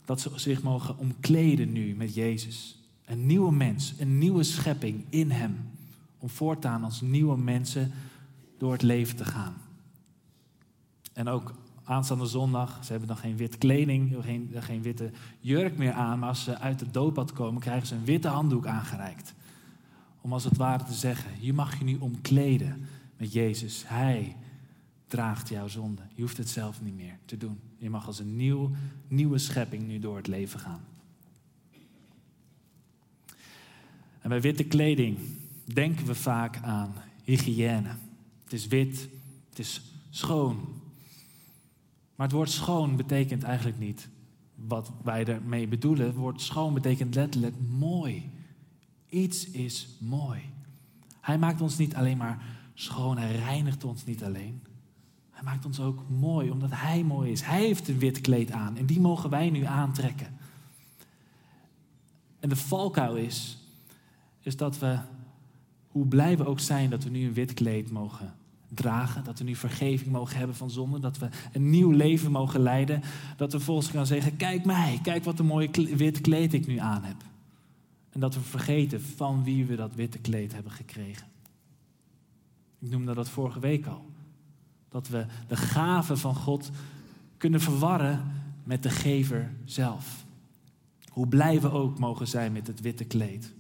[0.05, 2.79] dat ze zich mogen omkleden nu met Jezus.
[3.05, 5.57] Een nieuwe mens, een nieuwe schepping in Hem.
[6.19, 7.93] Om voortaan als nieuwe mensen
[8.59, 9.55] door het leven te gaan.
[11.13, 15.93] En ook aanstaande zondag, ze hebben dan geen witte kleding, geen, geen witte jurk meer
[15.93, 16.19] aan.
[16.19, 19.35] Maar als ze uit het doopbad komen, krijgen ze een witte handdoek aangereikt.
[20.21, 23.85] Om als het ware te zeggen, je mag je nu omkleden met Jezus.
[23.87, 24.37] Hij
[25.07, 26.03] draagt jouw zonde.
[26.15, 27.59] Je hoeft het zelf niet meer te doen.
[27.79, 28.71] Je mag als een nieuw,
[29.09, 30.85] nieuwe schepping nu door het leven gaan.
[34.21, 35.19] En bij witte kleding
[35.65, 36.95] denken we vaak aan
[37.25, 37.91] hygiëne.
[38.45, 39.09] Het is wit,
[39.49, 40.83] het is schoon.
[42.15, 44.09] Maar het woord schoon betekent eigenlijk niet
[44.55, 46.07] wat wij ermee bedoelen.
[46.07, 48.31] Het woord schoon betekent letterlijk mooi.
[49.09, 50.41] Iets is mooi.
[51.21, 52.43] Hij maakt ons niet alleen maar
[52.75, 54.63] schoon, hij reinigt ons niet alleen.
[55.31, 57.43] Hij maakt ons ook mooi, omdat hij mooi is.
[57.43, 60.39] Hij heeft een wit kleed aan en die mogen wij nu aantrekken.
[62.41, 63.59] En de valkuil is,
[64.41, 64.99] is dat we,
[65.89, 68.35] hoe blij we ook zijn dat we nu een wit kleed mogen
[68.75, 72.61] dragen, dat we nu vergeving mogen hebben van zonde, dat we een nieuw leven mogen
[72.61, 73.03] leiden,
[73.37, 76.79] dat we volgens gaan zeggen, kijk mij, kijk wat een mooie wit kleed ik nu
[76.79, 77.17] aan heb.
[78.11, 81.27] En dat we vergeten van wie we dat witte kleed hebben gekregen.
[82.79, 84.07] Ik noemde dat vorige week al.
[84.89, 86.71] Dat we de gave van God
[87.37, 88.33] kunnen verwarren
[88.65, 90.25] met de gever zelf.
[91.09, 93.53] Hoe blij we ook mogen zijn met het witte kleed.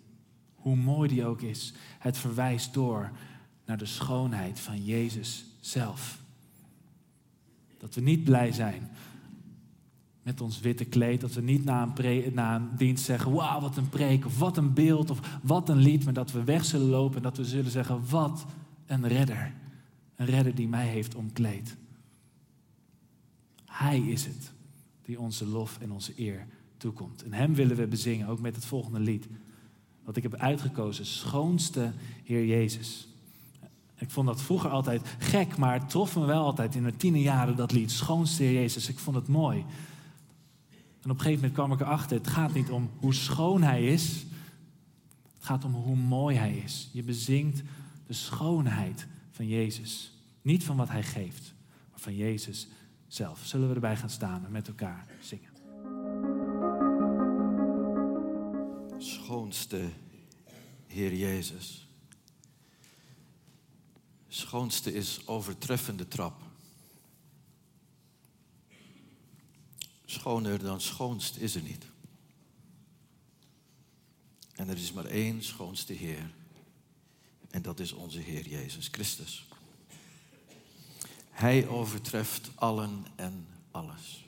[0.55, 1.73] Hoe mooi die ook is.
[1.99, 3.11] Het verwijst door
[3.65, 6.23] naar de schoonheid van Jezus zelf.
[7.79, 8.91] Dat we niet blij zijn
[10.25, 11.21] met ons witte kleed.
[11.21, 14.57] Dat we niet na een, na een dienst zeggen: Wauw, wat een preek, of wat
[14.57, 16.05] een beeld, of wat een lied.
[16.05, 18.47] Maar dat we weg zullen lopen en dat we zullen zeggen: Wat
[18.87, 19.53] een redder.
[20.17, 21.77] Een redder die mij heeft omkleed.
[23.65, 24.53] Hij is het
[25.03, 26.47] die onze lof en onze eer
[26.77, 27.25] toekomt.
[27.25, 29.27] En hem willen we bezingen, ook met het volgende lied.
[30.05, 31.93] Wat ik heb uitgekozen, schoonste
[32.25, 33.09] Heer Jezus.
[33.99, 37.21] Ik vond dat vroeger altijd gek, maar het trof me wel altijd in mijn tiende
[37.21, 38.89] jaren dat lied, schoonste Jezus.
[38.89, 39.59] Ik vond het mooi.
[41.03, 43.87] En op een gegeven moment kwam ik erachter, het gaat niet om hoe schoon Hij
[43.87, 44.25] is.
[45.35, 46.89] Het gaat om hoe mooi Hij is.
[46.93, 47.63] Je bezingt
[48.07, 50.13] de schoonheid van Jezus.
[50.43, 51.55] Niet van wat hij geeft,
[51.91, 52.69] maar van Jezus
[53.07, 53.41] zelf.
[53.45, 55.51] Zullen we erbij gaan staan en met elkaar zingen?
[58.99, 59.89] Schoonste
[60.87, 61.84] Heer Jezus.
[64.35, 66.43] Schoonste is overtreffende trap.
[70.05, 71.85] Schoner dan schoonst is er niet.
[74.53, 76.35] En er is maar één schoonste Heer.
[77.51, 79.49] En dat is onze Heer Jezus Christus.
[81.31, 84.25] Hij overtreft allen en alles.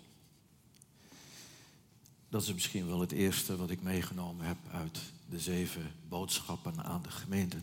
[2.29, 7.03] Dat is misschien wel het eerste wat ik meegenomen heb uit de zeven boodschappen aan
[7.03, 7.59] de gemeente.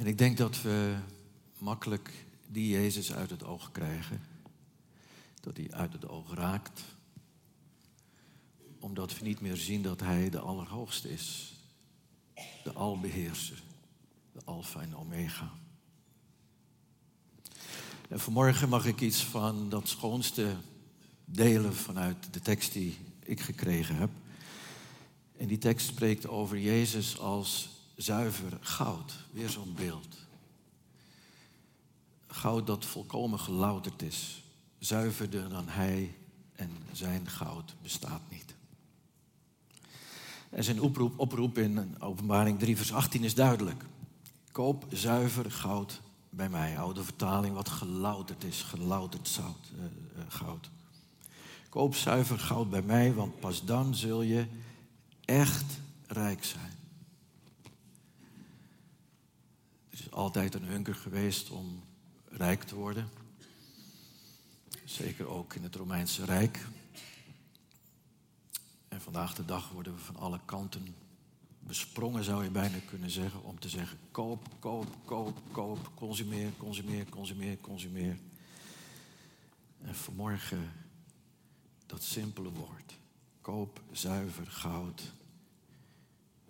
[0.00, 0.96] En ik denk dat we
[1.58, 4.20] makkelijk die Jezus uit het oog krijgen.
[5.40, 6.82] Dat hij uit het oog raakt.
[8.78, 11.54] Omdat we niet meer zien dat hij de Allerhoogste is.
[12.64, 13.62] De Albeheerser.
[14.32, 15.50] De Alpha en Omega.
[18.08, 20.56] En vanmorgen mag ik iets van dat schoonste
[21.24, 24.10] delen vanuit de tekst die ik gekregen heb.
[25.36, 29.12] En die tekst spreekt over Jezus als zuiver goud.
[29.30, 30.16] Weer zo'n beeld.
[32.26, 34.42] Goud dat volkomen gelouterd is.
[34.78, 36.14] Zuiverder dan hij
[36.52, 38.54] en zijn goud bestaat niet.
[40.50, 43.84] En zijn oproep, oproep in openbaring 3 vers 18 is duidelijk.
[44.52, 46.78] Koop zuiver goud bij mij.
[46.78, 50.70] Oude vertaling wat gelouterd is, gelouterd zout, uh, uh, goud.
[51.68, 54.46] Koop zuiver goud bij mij, want pas dan zul je
[55.24, 56.78] echt rijk zijn.
[59.90, 61.82] Er altijd een hunker geweest om
[62.28, 63.08] rijk te worden.
[64.84, 66.66] Zeker ook in het Romeinse Rijk.
[68.88, 70.94] En vandaag de dag worden we van alle kanten
[71.58, 77.08] besprongen, zou je bijna kunnen zeggen, om te zeggen: koop, koop, koop, koop, consumeer, consumeer,
[77.08, 78.18] consumeer, consumeer.
[79.80, 80.72] En vanmorgen
[81.86, 82.98] dat simpele woord:
[83.40, 85.12] koop zuiver goud.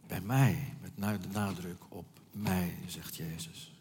[0.06, 3.72] Bij mij, met de nadruk op mij, zegt Jezus.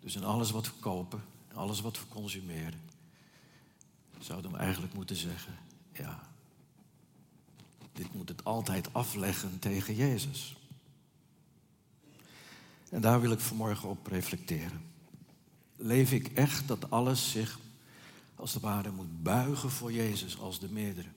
[0.00, 2.80] Dus in alles wat we kopen, alles wat we consumeren,
[4.18, 5.58] zouden we eigenlijk moeten zeggen:
[5.92, 6.28] ja,
[7.92, 10.56] dit moet het altijd afleggen tegen Jezus.
[12.90, 14.84] En daar wil ik vanmorgen op reflecteren.
[15.76, 17.58] Leef ik echt dat alles zich
[18.34, 21.08] als het ware moet buigen voor Jezus als de meerdere?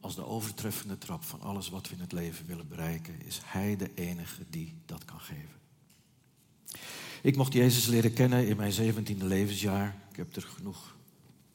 [0.00, 3.76] Als de overtreffende trap van alles wat we in het leven willen bereiken, is Hij
[3.76, 5.56] de enige die dat kan geven.
[7.22, 9.96] Ik mocht Jezus leren kennen in mijn 17e levensjaar.
[10.10, 10.96] Ik heb er genoeg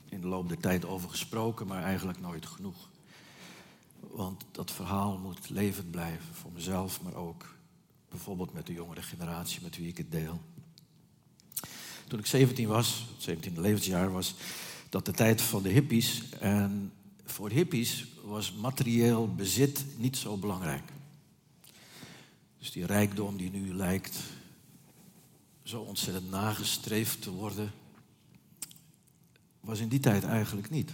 [0.10, 2.90] in de loop der tijd over gesproken, maar eigenlijk nooit genoeg.
[4.00, 7.56] Want dat verhaal moet levend blijven voor mezelf, maar ook
[8.10, 10.42] bijvoorbeeld met de jongere generatie met wie ik het deel.
[12.08, 14.36] Toen ik 17 was, 17e levensjaar was,
[14.90, 16.30] dat de tijd van de hippies.
[16.40, 16.92] En
[17.26, 20.92] voor hippies was materieel bezit niet zo belangrijk.
[22.60, 24.20] Dus die rijkdom die nu lijkt
[25.64, 27.72] zo ontzettend nagestreefd te worden,
[29.60, 30.92] was in die tijd eigenlijk niet.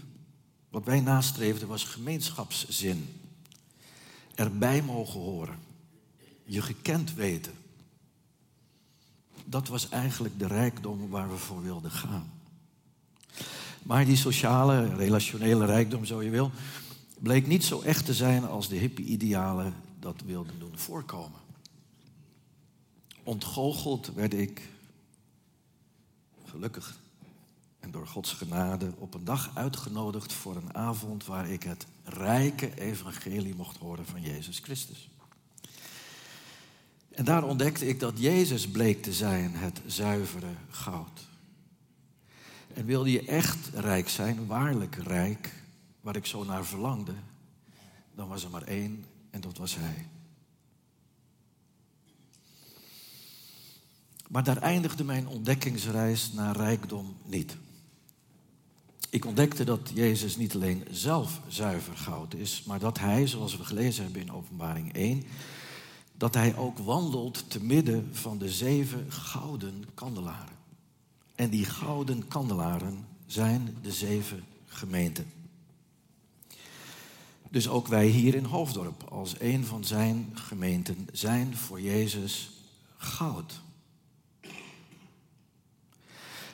[0.69, 3.07] Wat wij nastreefden was gemeenschapszin.
[4.35, 5.59] Erbij mogen horen.
[6.43, 7.53] Je gekend weten.
[9.45, 12.38] Dat was eigenlijk de rijkdom waar we voor wilden gaan.
[13.83, 16.51] Maar die sociale, relationele rijkdom, zo je wil,
[17.19, 21.39] bleek niet zo echt te zijn als de hippie-idealen dat wilden doen voorkomen.
[23.23, 24.69] Ontgoocheld werd ik,
[26.45, 26.97] gelukkig
[27.79, 32.79] en door Gods genade, op een dag uitgenodigd voor een avond waar ik het rijke
[32.81, 35.09] evangelie mocht horen van Jezus Christus.
[37.09, 41.28] En daar ontdekte ik dat Jezus bleek te zijn het zuivere goud.
[42.73, 45.53] En wilde je echt rijk zijn, waarlijk rijk,
[46.01, 47.13] waar ik zo naar verlangde,
[48.15, 50.07] dan was er maar één en dat was Hij.
[54.29, 57.57] Maar daar eindigde mijn ontdekkingsreis naar rijkdom niet.
[59.09, 63.65] Ik ontdekte dat Jezus niet alleen zelf zuiver goud is, maar dat Hij, zoals we
[63.65, 65.23] gelezen hebben in Openbaring 1,
[66.17, 70.58] dat Hij ook wandelt te midden van de zeven gouden kandelaren.
[71.39, 75.31] En die gouden kandelaren zijn de zeven gemeenten.
[77.49, 82.51] Dus ook wij hier in Hoofddorp, als een van zijn gemeenten, zijn voor Jezus
[82.97, 83.61] goud.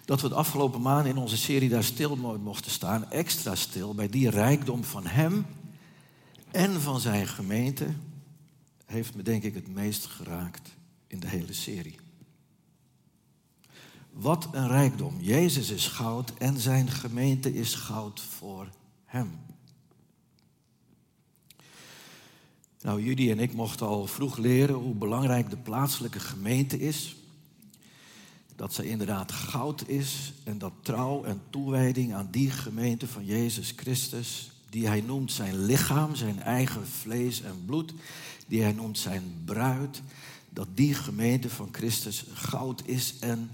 [0.06, 4.10] Dat we de afgelopen maanden in onze serie daar stil mochten staan, extra stil, bij
[4.10, 5.46] die rijkdom van Hem
[6.52, 7.88] en van zijn gemeente,
[8.86, 10.70] heeft me denk ik het meest geraakt
[11.08, 12.05] in de hele serie.
[14.16, 15.16] Wat een rijkdom.
[15.20, 18.68] Jezus is goud en zijn gemeente is goud voor
[19.06, 19.32] hem.
[22.82, 27.16] Nou, jullie en ik mochten al vroeg leren hoe belangrijk de plaatselijke gemeente is.
[28.56, 33.74] Dat ze inderdaad goud is en dat trouw en toewijding aan die gemeente van Jezus
[33.76, 37.94] Christus, die hij noemt zijn lichaam, zijn eigen vlees en bloed,
[38.48, 40.02] die hij noemt zijn bruid,
[40.50, 43.50] dat die gemeente van Christus goud is en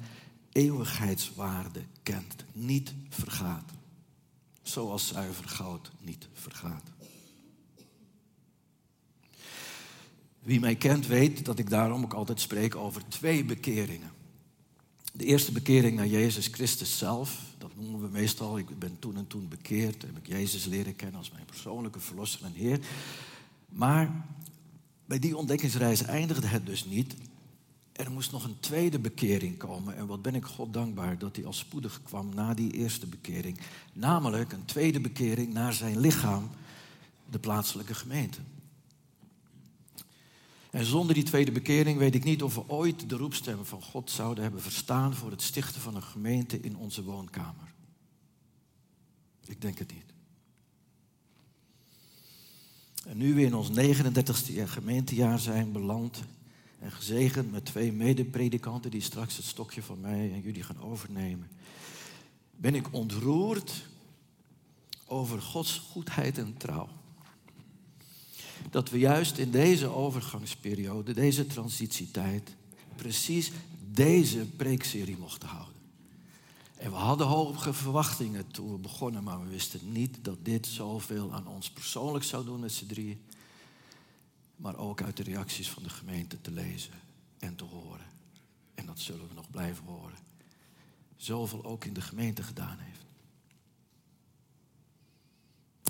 [0.52, 3.72] eeuwigheidswaarde kent, niet vergaat.
[4.62, 6.84] Zoals zuiver goud niet vergaat.
[10.40, 14.12] Wie mij kent weet dat ik daarom ook altijd spreek over twee bekeringen.
[15.14, 19.28] De eerste bekering naar Jezus Christus zelf, dat noemen we meestal, ik ben toen en
[19.28, 22.80] toen bekeerd, heb ik Jezus leren kennen als mijn persoonlijke verlosser en Heer.
[23.70, 24.26] Maar
[25.06, 27.16] bij die ontdekkingsreis eindigde het dus niet.
[28.02, 29.96] Er moest nog een tweede bekering komen.
[29.96, 33.60] En wat ben ik God dankbaar dat die al spoedig kwam na die eerste bekering.
[33.94, 36.50] Namelijk een tweede bekering naar zijn lichaam,
[37.30, 38.40] de plaatselijke gemeente.
[40.72, 44.12] En zonder die tweede bekering weet ik niet of we ooit de roepstem van God
[44.12, 47.74] zouden hebben verstaan voor het stichten van een gemeente in onze woonkamer.
[49.46, 50.14] Ik denk het niet.
[53.06, 56.24] En nu we in ons 39ste gemeentejaar zijn beland
[56.82, 61.50] en gezegend met twee medepredikanten die straks het stokje van mij en jullie gaan overnemen,
[62.56, 63.88] ben ik ontroerd
[65.06, 66.90] over Gods goedheid en trouw
[68.70, 72.56] dat we juist in deze overgangsperiode, deze transitietijd,
[72.96, 73.52] precies
[73.92, 75.74] deze preekserie mochten houden.
[76.78, 81.34] En we hadden hoge verwachtingen toen we begonnen, maar we wisten niet dat dit zoveel
[81.34, 83.22] aan ons persoonlijk zou doen met z'n drieën.
[84.62, 86.94] Maar ook uit de reacties van de gemeente te lezen
[87.40, 88.06] en te horen.
[88.74, 90.18] En dat zullen we nog blijven horen.
[91.16, 93.06] Zoveel ook in de gemeente gedaan heeft.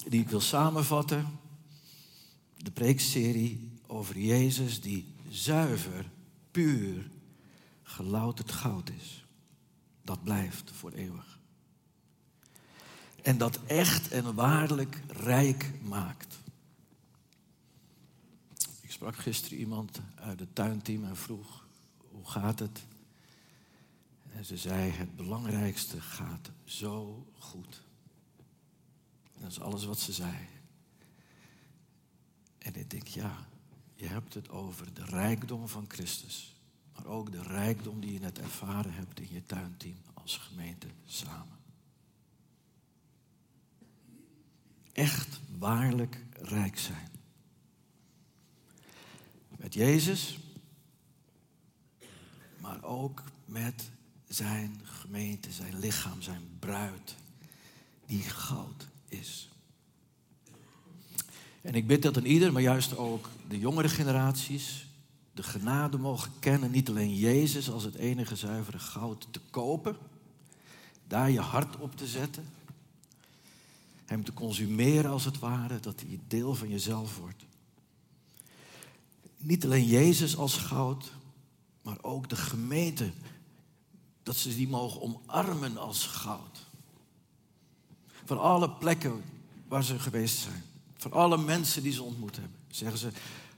[0.09, 1.39] Die ik wil samenvatten
[2.57, 6.09] de preekserie over Jezus die zuiver,
[6.51, 7.11] puur,
[7.83, 9.25] gelouterd goud is.
[10.01, 11.39] Dat blijft voor eeuwig.
[13.21, 16.40] En dat echt en waarlijk rijk maakt.
[19.01, 21.65] Sprak gisteren iemand uit het tuinteam en vroeg,
[21.97, 22.85] hoe gaat het?
[24.31, 27.83] En ze zei, het belangrijkste gaat zo goed.
[29.39, 30.47] Dat is alles wat ze zei.
[32.57, 33.47] En ik denk, ja,
[33.95, 36.55] je hebt het over de rijkdom van Christus.
[36.93, 41.57] Maar ook de rijkdom die je net ervaren hebt in je tuinteam als gemeente samen.
[44.91, 47.10] Echt waarlijk rijk zijn.
[49.61, 50.37] Met Jezus,
[52.59, 53.89] maar ook met
[54.27, 57.15] zijn gemeente, zijn lichaam, zijn bruid,
[58.05, 59.49] die goud is.
[61.61, 64.87] En ik bid dat een ieder, maar juist ook de jongere generaties,
[65.33, 69.97] de genade mogen kennen, niet alleen Jezus als het enige zuivere goud te kopen,
[71.07, 72.45] daar je hart op te zetten,
[74.05, 77.49] Hem te consumeren als het ware, dat hij deel van jezelf wordt.
[79.41, 81.11] Niet alleen Jezus als goud,
[81.81, 83.11] maar ook de gemeente,
[84.23, 86.67] dat ze die mogen omarmen als goud.
[88.25, 89.23] Van alle plekken
[89.67, 90.63] waar ze geweest zijn.
[90.95, 92.57] Van alle mensen die ze ontmoet hebben.
[92.67, 93.11] Zeggen ze,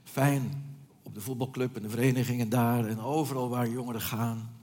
[0.04, 0.64] fijn
[1.02, 4.56] op de voetbalclub en de verenigingen daar en overal waar jongeren gaan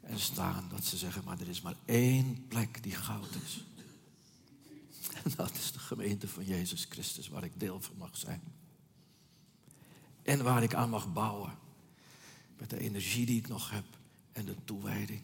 [0.00, 0.68] en staan.
[0.70, 3.64] Dat ze zeggen, maar er is maar één plek die goud is.
[5.24, 8.42] En dat is de gemeente van Jezus Christus, waar ik deel van mag zijn.
[10.26, 11.52] En waar ik aan mag bouwen.
[12.58, 13.84] Met de energie die ik nog heb
[14.32, 15.20] en de toewijding.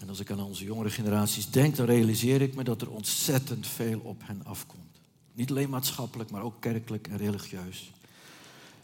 [0.00, 3.66] En als ik aan onze jongere generaties denk, dan realiseer ik me dat er ontzettend
[3.66, 5.00] veel op hen afkomt.
[5.32, 7.92] Niet alleen maatschappelijk, maar ook kerkelijk en religieus.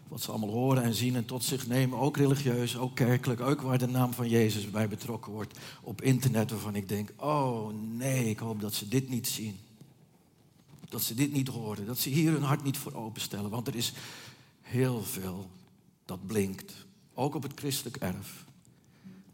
[0.08, 3.60] Wat ze allemaal horen en zien en tot zich nemen, ook religieus, ook kerkelijk, ook
[3.60, 8.30] waar de naam van Jezus bij betrokken wordt op internet, waarvan ik denk, oh nee,
[8.30, 9.58] ik hoop dat ze dit niet zien.
[10.96, 13.74] Dat ze dit niet horen, dat ze hier hun hart niet voor openstellen, want er
[13.74, 13.92] is
[14.62, 15.50] heel veel
[16.04, 18.44] dat blinkt, ook op het christelijk erf,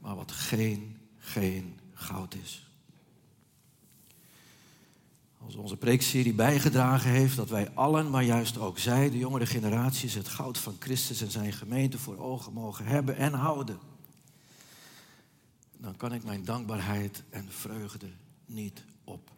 [0.00, 2.66] maar wat geen geen goud is.
[5.38, 10.14] Als onze preekserie bijgedragen heeft dat wij allen, maar juist ook zij, de jongere generaties,
[10.14, 13.78] het goud van Christus en zijn gemeente voor ogen mogen hebben en houden,
[15.76, 18.08] dan kan ik mijn dankbaarheid en vreugde
[18.46, 19.30] niet op.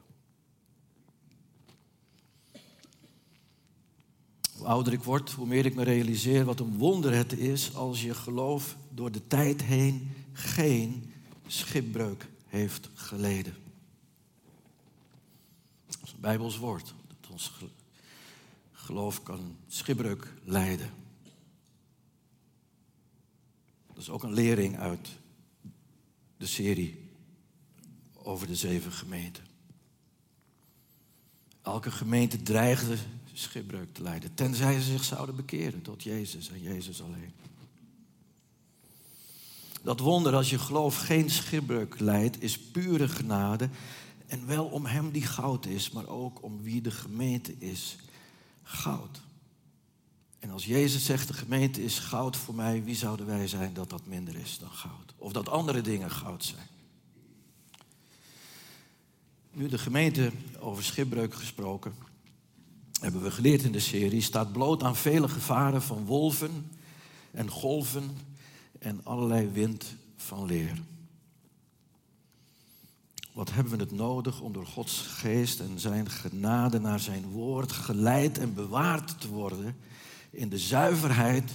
[4.64, 8.14] Ouder ik word, hoe meer ik me realiseer wat een wonder het is als je
[8.14, 11.12] geloof door de tijd heen geen
[11.46, 13.54] schipbreuk heeft geleden.
[15.86, 16.94] Dat is een Bijbels woord.
[17.08, 17.52] Dat ons
[18.72, 20.90] geloof kan schipbreuk leiden.
[23.86, 25.08] Dat is ook een lering uit
[26.36, 27.10] de serie
[28.12, 29.44] over de zeven gemeenten.
[31.62, 32.96] Elke gemeente dreigde
[33.39, 37.32] schipbreuk te leiden, tenzij ze zich zouden bekeren tot Jezus en Jezus alleen.
[39.82, 43.68] Dat wonder als je geloof geen schipbreuk leidt, is pure genade.
[44.26, 47.97] En wel om hem die goud is, maar ook om wie de gemeente is.
[48.62, 49.20] Goud.
[50.39, 53.91] En als Jezus zegt, de gemeente is goud voor mij, wie zouden wij zijn dat
[53.91, 55.14] dat minder is dan goud?
[55.16, 56.66] Of dat andere dingen goud zijn?
[59.53, 61.95] Nu de gemeente over schipbreuk gesproken,
[63.01, 66.70] hebben we geleerd in de serie, staat bloot aan vele gevaren van wolven
[67.30, 68.11] en golven
[68.78, 70.82] en allerlei wind van leer.
[73.32, 77.72] Wat hebben we het nodig om door Gods geest en zijn genade naar zijn woord
[77.72, 79.76] geleid en bewaard te worden
[80.30, 81.51] in de zuiverheid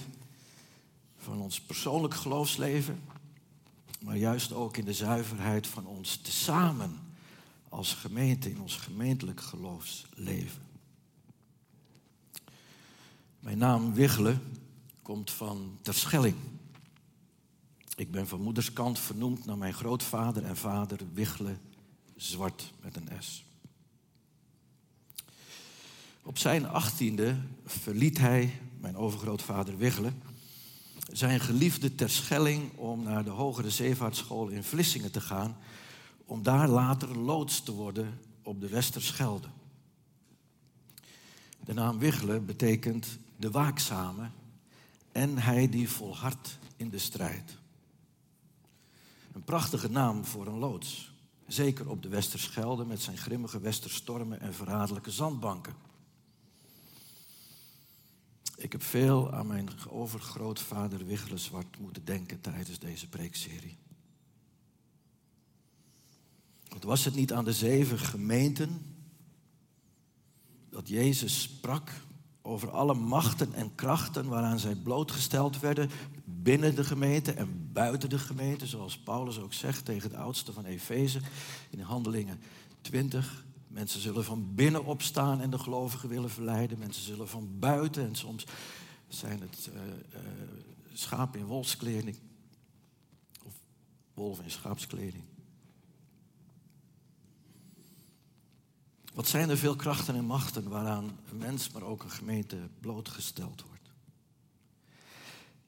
[1.18, 3.02] van ons persoonlijk geloofsleven,
[4.02, 7.00] maar juist ook in de zuiverheid van ons tezamen
[7.70, 10.68] als gemeente, in ons gemeentelijk geloofsleven.
[13.40, 14.42] Mijn naam Wiggelen
[15.02, 16.36] komt van Terschelling.
[17.96, 21.60] Ik ben van moederskant vernoemd naar mijn grootvader en vader Wiggelen
[22.16, 23.46] Zwart met een S.
[26.24, 27.36] Op zijn achttiende
[27.66, 30.22] verliet hij, mijn overgrootvader Wiggelen,
[31.12, 35.58] zijn geliefde Terschelling om naar de hogere zeevaartschool in Vlissingen te gaan,
[36.26, 39.48] om daar later loods te worden op de Westerschelde.
[41.66, 44.30] De naam Wiggelen betekent de waakzame
[45.12, 47.58] en hij die volhardt in de strijd.
[49.34, 51.14] Een prachtige naam voor een loods.
[51.48, 55.74] Zeker op de Westerschelde met zijn grimmige westerstormen en verraderlijke zandbanken.
[58.56, 61.06] Ik heb veel aan mijn overgrootvader
[61.38, 63.78] Zwart moeten denken tijdens deze preekserie.
[66.68, 68.96] Wat was het niet aan de zeven gemeenten
[70.70, 71.92] dat Jezus sprak
[72.42, 75.90] over alle machten en krachten waaraan zij blootgesteld werden
[76.26, 80.66] binnen de gemeente en buiten de gemeente, zoals Paulus ook zegt tegen de oudste van
[80.66, 81.20] Efeze
[81.70, 82.40] in Handelingen
[82.82, 83.46] 20.
[83.68, 86.80] Mensen zullen van binnen opstaan en de gelovigen willen verleiden.
[86.80, 88.46] Mensen zullen van buiten en soms
[89.08, 89.82] zijn het uh,
[90.94, 92.18] schapen in wolfskleding
[93.46, 93.54] of
[94.14, 95.24] wolven in schaapskleding.
[99.20, 103.63] Wat zijn er veel krachten en machten waaraan een mens, maar ook een gemeente blootgesteld
[103.67, 103.91] wordt?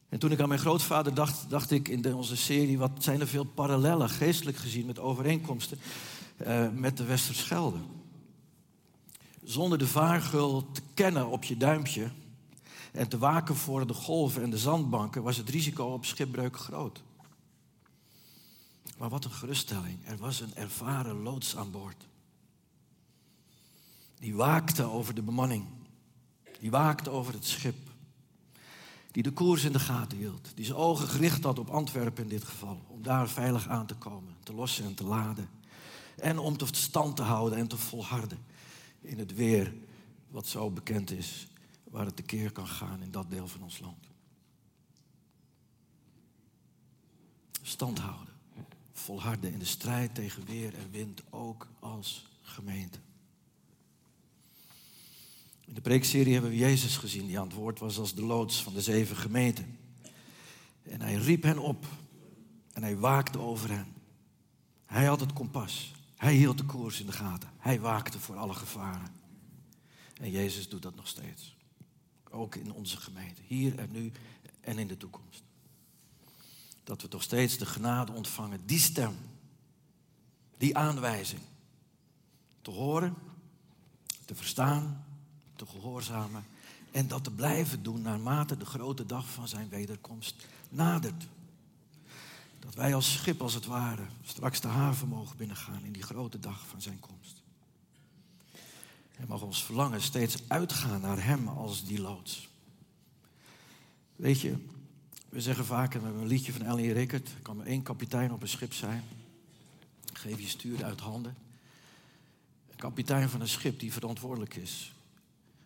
[0.09, 3.27] En toen ik aan mijn grootvader dacht, dacht ik in onze serie, wat zijn er
[3.27, 5.77] veel parallellen, geestelijk gezien, met overeenkomsten
[6.37, 7.77] uh, met de Westerschelde.
[9.43, 12.11] Zonder de vaargul te kennen op je duimpje
[12.91, 17.01] en te waken voor de golven en de zandbanken, was het risico op schipbreuk groot.
[18.97, 22.09] Maar wat een geruststelling, er was een ervaren loods aan boord.
[24.21, 25.65] Die waakte over de bemanning.
[26.59, 27.89] Die waakte over het schip.
[29.11, 30.51] Die de koers in de gaten hield.
[30.55, 32.81] Die zijn ogen gericht had op Antwerpen in dit geval.
[32.87, 35.49] Om daar veilig aan te komen, te lossen en te laden.
[36.15, 38.39] En om te stand te houden en te volharden
[39.01, 39.73] in het weer
[40.27, 41.47] wat zo bekend is.
[41.83, 44.07] Waar het tekeer kan gaan in dat deel van ons land.
[47.61, 48.33] Stand houden.
[48.91, 52.99] Volharden in de strijd tegen weer en wind ook als gemeente.
[55.71, 58.63] In de preekserie hebben we Jezus gezien die aan het woord was als de loods
[58.63, 59.77] van de zeven gemeenten.
[60.83, 61.85] En hij riep hen op
[62.73, 63.93] en hij waakte over hen.
[64.85, 65.93] Hij had het kompas.
[66.15, 67.49] Hij hield de koers in de gaten.
[67.57, 69.07] Hij waakte voor alle gevaren.
[70.21, 71.55] En Jezus doet dat nog steeds.
[72.29, 73.41] Ook in onze gemeente.
[73.47, 74.11] Hier en nu
[74.61, 75.43] en in de toekomst.
[76.83, 78.65] Dat we toch steeds de genade ontvangen.
[78.65, 79.15] Die stem.
[80.57, 81.41] Die aanwijzing.
[82.61, 83.15] Te horen.
[84.25, 85.05] Te verstaan
[85.61, 86.45] te gehoorzamen
[86.91, 91.27] en dat te blijven doen naarmate de grote dag van zijn wederkomst nadert.
[92.59, 96.39] Dat wij als schip als het ware straks de haven mogen binnengaan in die grote
[96.39, 97.41] dag van zijn komst.
[99.15, 102.49] En mag ons verlangen steeds uitgaan naar hem als die loods.
[104.15, 104.55] Weet je,
[105.29, 107.83] we zeggen vaak, en we hebben een liedje van Ellie Rickert, er kan maar één
[107.83, 109.03] kapitein op een schip zijn.
[110.13, 111.35] Geef je stuur uit handen.
[112.69, 114.91] Een kapitein van een schip die verantwoordelijk is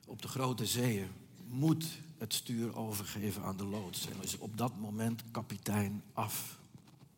[0.06, 1.12] op de grote zeeën
[1.48, 1.86] moet
[2.18, 4.08] het stuur overgeven aan de loods.
[4.08, 6.60] En is op dat moment kapitein af.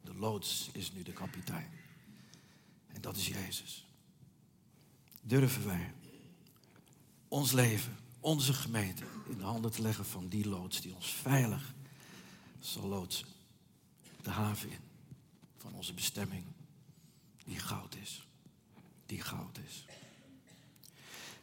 [0.02, 1.70] De loods is nu de kapitein.
[2.88, 3.86] En dat is Jezus.
[5.22, 5.94] Durven wij
[7.28, 11.74] ons leven, onze gemeente, in de handen te leggen van die loods die ons veilig
[12.60, 13.28] zal loodsen.
[14.22, 14.80] De haven in
[15.58, 16.44] van onze bestemming,
[17.46, 18.28] die goud is.
[19.06, 19.86] Die goud is.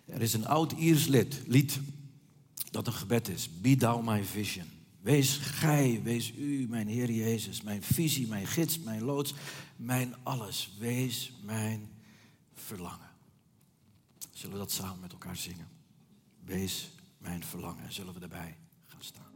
[0.04, 1.06] Er is een oud Iers
[1.46, 1.80] lied,
[2.70, 3.60] dat een gebed is.
[3.60, 4.66] Be thou my vision.
[5.00, 9.34] Wees gij, wees u, mijn Heer Jezus, mijn visie, mijn gids, mijn loods,
[9.76, 10.74] mijn alles.
[10.78, 11.88] Wees mijn
[12.54, 13.10] verlangen.
[14.32, 15.68] Zullen we dat samen met elkaar zingen?
[16.44, 17.92] Wees mijn verlangen.
[17.92, 19.33] Zullen we erbij gaan staan?